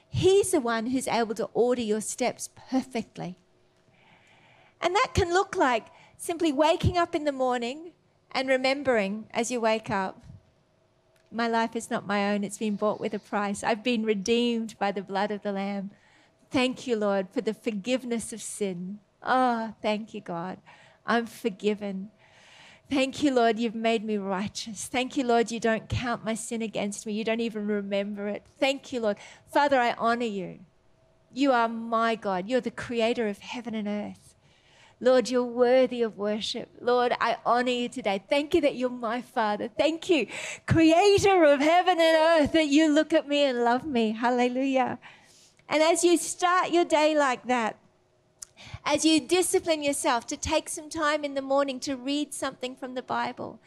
He's 0.09 0.51
the 0.51 0.59
one 0.59 0.87
who's 0.87 1.07
able 1.07 1.35
to 1.35 1.45
order 1.53 1.81
your 1.81 2.01
steps 2.01 2.49
perfectly. 2.69 3.37
And 4.81 4.95
that 4.95 5.11
can 5.13 5.33
look 5.33 5.55
like 5.55 5.87
simply 6.17 6.51
waking 6.51 6.97
up 6.97 7.15
in 7.15 7.23
the 7.23 7.31
morning 7.31 7.91
and 8.31 8.49
remembering 8.49 9.27
as 9.31 9.49
you 9.49 9.61
wake 9.61 9.89
up 9.89 10.25
my 11.31 11.47
life 11.47 11.75
is 11.75 11.91
not 11.91 12.07
my 12.07 12.33
own, 12.33 12.43
it's 12.43 12.57
been 12.57 12.75
bought 12.75 12.99
with 12.99 13.13
a 13.13 13.19
price. 13.19 13.63
I've 13.63 13.83
been 13.83 14.03
redeemed 14.03 14.77
by 14.79 14.91
the 14.91 15.01
blood 15.01 15.31
of 15.31 15.43
the 15.43 15.51
Lamb. 15.51 15.91
Thank 16.49 16.87
you, 16.87 16.95
Lord, 16.95 17.29
for 17.29 17.41
the 17.41 17.53
forgiveness 17.53 18.33
of 18.33 18.41
sin. 18.41 18.99
Oh, 19.23 19.73
thank 19.81 20.13
you, 20.13 20.21
God. 20.21 20.59
I'm 21.05 21.25
forgiven. 21.25 22.11
Thank 22.89 23.21
you, 23.21 23.31
Lord, 23.31 23.59
you've 23.59 23.75
made 23.75 24.03
me 24.03 24.17
righteous. 24.17 24.87
Thank 24.87 25.15
you, 25.15 25.23
Lord, 25.23 25.51
you 25.51 25.59
don't 25.59 25.87
count 25.89 26.25
my 26.25 26.33
sin 26.33 26.61
against 26.61 27.05
me. 27.05 27.13
You 27.13 27.23
don't 27.23 27.39
even 27.39 27.67
remember 27.67 28.27
it. 28.27 28.43
Thank 28.59 28.91
you, 28.91 28.99
Lord. 28.99 29.17
Father, 29.51 29.79
I 29.79 29.93
honor 29.93 30.25
you. 30.25 30.59
You 31.31 31.51
are 31.51 31.69
my 31.69 32.15
God. 32.15 32.49
You're 32.49 32.61
the 32.61 32.71
creator 32.71 33.27
of 33.27 33.39
heaven 33.39 33.75
and 33.75 33.87
earth. 33.87 34.35
Lord, 35.01 35.29
you're 35.29 35.43
worthy 35.43 36.01
of 36.01 36.17
worship. 36.17 36.69
Lord, 36.81 37.13
I 37.21 37.37
honor 37.45 37.71
you 37.71 37.89
today. 37.89 38.21
Thank 38.27 38.53
you 38.53 38.61
that 38.61 38.75
you're 38.75 38.89
my 38.89 39.21
Father. 39.21 39.69
Thank 39.69 40.09
you, 40.09 40.27
Creator 40.65 41.43
of 41.45 41.61
heaven 41.61 41.99
and 41.99 42.41
earth, 42.41 42.51
that 42.53 42.67
you 42.67 42.89
look 42.89 43.13
at 43.13 43.27
me 43.27 43.43
and 43.43 43.63
love 43.63 43.85
me. 43.85 44.11
Hallelujah. 44.11 44.99
And 45.69 45.81
as 45.83 46.03
you 46.03 46.17
start 46.17 46.71
your 46.71 46.83
day 46.83 47.15
like 47.15 47.45
that, 47.47 47.77
as 48.85 49.05
you 49.05 49.19
discipline 49.19 49.83
yourself 49.83 50.27
to 50.27 50.37
take 50.37 50.69
some 50.69 50.89
time 50.89 51.23
in 51.23 51.33
the 51.33 51.41
morning 51.41 51.79
to 51.81 51.95
read 51.95 52.33
something 52.33 52.75
from 52.75 52.95
the 52.95 53.01
Bible, 53.01 53.59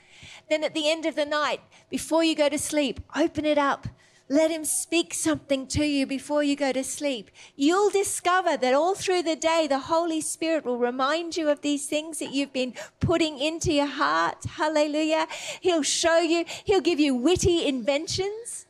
then 0.48 0.64
at 0.64 0.74
the 0.74 0.90
end 0.90 1.06
of 1.06 1.14
the 1.14 1.24
night, 1.26 1.60
before 1.90 2.24
you 2.24 2.34
go 2.34 2.48
to 2.48 2.58
sleep, 2.58 3.00
open 3.14 3.44
it 3.44 3.58
up 3.58 3.88
let 4.32 4.50
Him 4.50 4.64
speak 4.64 5.12
something 5.12 5.66
to 5.68 5.84
you 5.84 6.06
before 6.06 6.42
you 6.42 6.56
go 6.56 6.72
to 6.72 6.82
sleep. 6.82 7.30
You'll 7.54 7.90
discover 7.90 8.56
that 8.56 8.72
all 8.72 8.94
through 8.94 9.24
the 9.24 9.36
day, 9.36 9.66
the 9.66 9.78
Holy 9.78 10.22
Spirit 10.22 10.64
will 10.64 10.78
remind 10.78 11.36
you 11.36 11.50
of 11.50 11.60
these 11.60 11.86
things 11.86 12.18
that 12.20 12.32
you've 12.32 12.52
been 12.52 12.72
putting 12.98 13.38
into 13.38 13.74
your 13.74 13.86
heart. 13.86 14.42
Hallelujah. 14.44 15.26
He'll 15.60 15.82
show 15.82 16.18
you, 16.18 16.46
He'll 16.64 16.80
give 16.80 16.98
you 16.98 17.14
witty 17.14 17.66
inventions. 17.66 18.66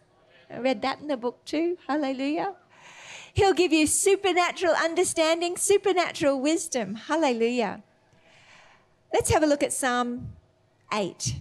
I 0.50 0.58
read 0.58 0.82
that 0.82 1.00
in 1.00 1.06
the 1.06 1.16
book 1.16 1.44
too. 1.44 1.78
Hallelujah. 1.86 2.54
He'll 3.34 3.54
give 3.54 3.72
you 3.72 3.86
supernatural 3.86 4.74
understanding, 4.74 5.56
supernatural 5.56 6.40
wisdom. 6.40 6.94
Hallelujah. 6.94 7.82
Let's 9.12 9.30
have 9.30 9.42
a 9.42 9.46
look 9.46 9.62
at 9.62 9.72
Psalm 9.72 10.32
8. 10.92 11.40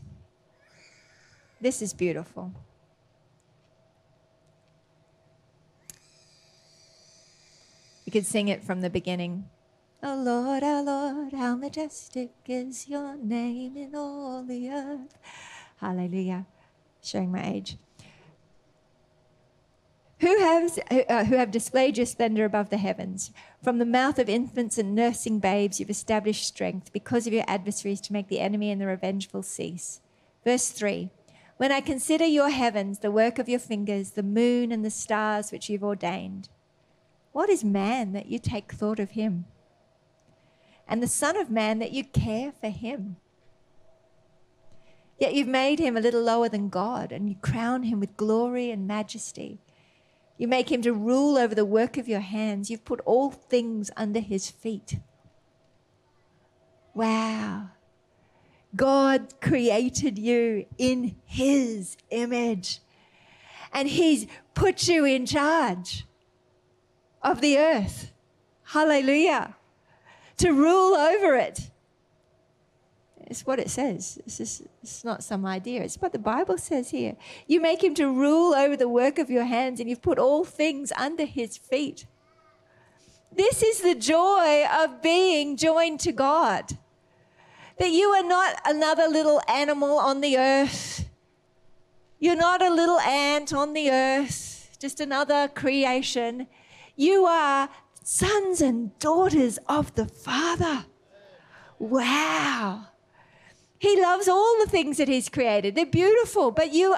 This 1.59 1.81
is 1.81 1.93
beautiful. 1.93 2.53
You 8.05 8.11
could 8.11 8.25
sing 8.25 8.47
it 8.47 8.63
from 8.63 8.81
the 8.81 8.89
beginning. 8.89 9.49
Oh 10.03 10.15
Lord, 10.15 10.63
our 10.63 10.83
Lord, 10.83 11.33
how 11.33 11.55
majestic 11.55 12.31
is 12.47 12.87
your 12.89 13.15
name 13.15 13.77
in 13.77 13.95
all 13.95 14.43
the 14.43 14.69
earth. 14.69 15.17
Hallelujah. 15.77 16.45
Showing 17.03 17.31
my 17.31 17.47
age. 17.47 17.77
Who, 20.21 20.39
has, 20.39 20.79
uh, 20.91 21.25
who 21.25 21.35
have 21.35 21.49
displayed 21.49 21.97
your 21.97 22.05
splendor 22.05 22.45
above 22.45 22.69
the 22.69 22.77
heavens. 22.77 23.31
From 23.63 23.79
the 23.79 23.85
mouth 23.85 24.19
of 24.19 24.29
infants 24.29 24.77
and 24.77 24.93
nursing 24.93 25.39
babes, 25.39 25.79
you've 25.79 25.89
established 25.89 26.45
strength 26.45 26.93
because 26.93 27.25
of 27.25 27.33
your 27.33 27.43
adversaries 27.47 27.99
to 28.01 28.13
make 28.13 28.27
the 28.27 28.39
enemy 28.39 28.69
and 28.69 28.79
the 28.79 28.85
revengeful 28.85 29.41
cease. 29.41 29.99
Verse 30.45 30.69
3 30.69 31.09
When 31.57 31.71
I 31.71 31.81
consider 31.81 32.25
your 32.25 32.51
heavens, 32.51 32.99
the 32.99 33.09
work 33.09 33.39
of 33.39 33.49
your 33.49 33.57
fingers, 33.57 34.11
the 34.11 34.21
moon 34.21 34.71
and 34.71 34.85
the 34.85 34.91
stars 34.91 35.51
which 35.51 35.71
you've 35.71 35.83
ordained, 35.83 36.49
what 37.31 37.49
is 37.49 37.63
man 37.63 38.13
that 38.13 38.27
you 38.27 38.37
take 38.37 38.71
thought 38.71 38.99
of 38.99 39.11
him? 39.11 39.45
And 40.87 41.01
the 41.01 41.07
Son 41.07 41.35
of 41.35 41.49
Man 41.49 41.79
that 41.79 41.93
you 41.93 42.03
care 42.03 42.51
for 42.51 42.69
him? 42.69 43.15
Yet 45.17 45.33
you've 45.33 45.47
made 45.47 45.79
him 45.79 45.97
a 45.97 46.01
little 46.01 46.21
lower 46.21 46.49
than 46.49 46.69
God, 46.69 47.11
and 47.11 47.27
you 47.29 47.35
crown 47.41 47.83
him 47.83 47.99
with 47.99 48.17
glory 48.17 48.69
and 48.69 48.87
majesty. 48.87 49.59
You 50.41 50.47
make 50.47 50.71
him 50.71 50.81
to 50.81 50.91
rule 50.91 51.37
over 51.37 51.53
the 51.53 51.65
work 51.65 51.99
of 51.99 52.07
your 52.07 52.19
hands. 52.19 52.71
You've 52.71 52.83
put 52.83 52.99
all 53.01 53.29
things 53.29 53.91
under 53.95 54.19
his 54.19 54.49
feet. 54.49 54.97
Wow. 56.95 57.69
God 58.75 59.39
created 59.39 60.17
you 60.17 60.65
in 60.79 61.15
his 61.25 61.95
image, 62.09 62.79
and 63.71 63.87
he's 63.87 64.25
put 64.55 64.87
you 64.87 65.05
in 65.05 65.27
charge 65.27 66.07
of 67.21 67.39
the 67.41 67.59
earth. 67.59 68.11
Hallelujah. 68.63 69.55
To 70.37 70.53
rule 70.53 70.95
over 70.95 71.35
it. 71.35 71.69
It's 73.31 73.45
what 73.45 73.59
it 73.59 73.69
says. 73.69 74.19
It's, 74.25 74.39
just, 74.39 74.63
it's 74.83 75.05
not 75.05 75.23
some 75.23 75.45
idea. 75.45 75.81
It's 75.83 75.95
what 75.95 76.11
the 76.11 76.19
Bible 76.19 76.57
says 76.57 76.89
here. 76.89 77.15
You 77.47 77.61
make 77.61 77.81
him 77.81 77.95
to 77.95 78.11
rule 78.11 78.53
over 78.53 78.75
the 78.75 78.89
work 78.89 79.19
of 79.19 79.29
your 79.29 79.45
hands, 79.45 79.79
and 79.79 79.89
you've 79.89 80.01
put 80.01 80.19
all 80.19 80.43
things 80.43 80.91
under 80.97 81.23
his 81.23 81.55
feet. 81.55 82.05
This 83.33 83.63
is 83.63 83.79
the 83.79 83.95
joy 83.95 84.65
of 84.65 85.01
being 85.01 85.55
joined 85.55 86.01
to 86.01 86.11
God. 86.11 86.77
That 87.79 87.91
you 87.91 88.09
are 88.09 88.23
not 88.23 88.59
another 88.65 89.07
little 89.07 89.41
animal 89.47 89.97
on 89.97 90.19
the 90.19 90.37
earth. 90.37 91.05
You're 92.19 92.35
not 92.35 92.61
a 92.61 92.69
little 92.69 92.99
ant 92.99 93.53
on 93.53 93.71
the 93.71 93.91
earth, 93.91 94.75
just 94.77 94.99
another 94.99 95.47
creation. 95.47 96.47
You 96.97 97.23
are 97.23 97.69
sons 98.03 98.59
and 98.59 98.99
daughters 98.99 99.57
of 99.69 99.95
the 99.95 100.05
Father. 100.05 100.83
Wow. 101.79 102.87
He 103.81 103.99
loves 103.99 104.27
all 104.27 104.59
the 104.59 104.69
things 104.69 104.97
that 104.97 105.07
he's 105.07 105.27
created. 105.27 105.73
They're 105.73 105.87
beautiful, 105.87 106.51
but 106.51 106.71
you 106.71 106.95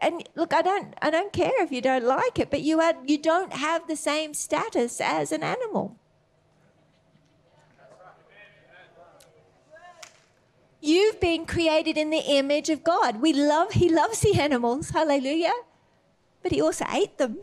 and 0.00 0.22
look, 0.36 0.54
I 0.54 0.62
don't 0.62 0.94
I 1.02 1.10
don't 1.10 1.32
care 1.32 1.60
if 1.64 1.72
you 1.72 1.80
don't 1.80 2.04
like 2.04 2.38
it, 2.38 2.48
but 2.48 2.60
you 2.60 2.80
are 2.80 2.94
you 3.04 3.18
don't 3.18 3.52
have 3.52 3.88
the 3.88 3.96
same 3.96 4.32
status 4.32 5.00
as 5.00 5.32
an 5.32 5.42
animal. 5.42 5.96
You've 10.80 11.18
been 11.18 11.44
created 11.44 11.98
in 11.98 12.10
the 12.10 12.22
image 12.38 12.70
of 12.70 12.84
God. 12.84 13.20
We 13.20 13.32
love 13.32 13.72
he 13.72 13.88
loves 13.88 14.20
the 14.20 14.38
animals, 14.38 14.90
hallelujah. 14.90 15.54
But 16.40 16.52
he 16.52 16.62
also 16.62 16.84
ate 16.88 17.18
them. 17.18 17.38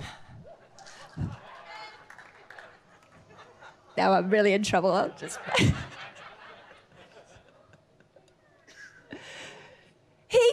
now 3.98 4.14
I'm 4.14 4.30
really 4.30 4.54
in 4.54 4.64
trouble. 4.64 4.94
I'll 4.94 5.14
just. 5.20 5.38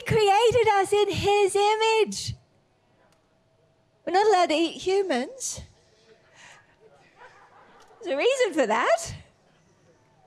created 0.06 0.68
us 0.74 0.92
in 0.92 1.10
His 1.10 1.56
image. 1.56 2.34
We're 4.06 4.12
not 4.12 4.26
allowed 4.26 4.50
to 4.50 4.54
eat 4.54 4.82
humans. 4.82 5.60
There's 8.02 8.14
a 8.14 8.16
reason 8.16 8.54
for 8.54 8.66
that. 8.66 9.14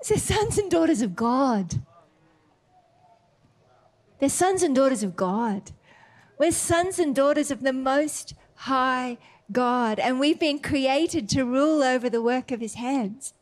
They're 0.08 0.18
sons 0.18 0.58
and 0.58 0.70
daughters 0.70 1.02
of 1.02 1.16
God. 1.16 1.82
They're 4.20 4.30
sons 4.30 4.64
and 4.64 4.76
daughters 4.76 5.02
of 5.02 5.16
God. 5.16 5.72
We're 6.38 6.52
sons 6.52 7.00
and 7.00 7.16
daughters 7.16 7.52
of 7.52 7.62
the 7.62 7.74
Most 7.74 8.34
High 8.56 9.18
God, 9.52 10.00
and 10.00 10.20
we've 10.20 10.40
been 10.40 10.60
created 10.60 11.30
to 11.30 11.44
rule 11.44 11.82
over 11.82 12.10
the 12.10 12.22
work 12.22 12.52
of 12.52 12.60
His 12.60 12.76
hands. 12.76 13.34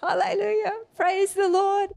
Hallelujah. 0.00 0.74
Praise 0.96 1.34
the 1.34 1.48
Lord. 1.48 1.90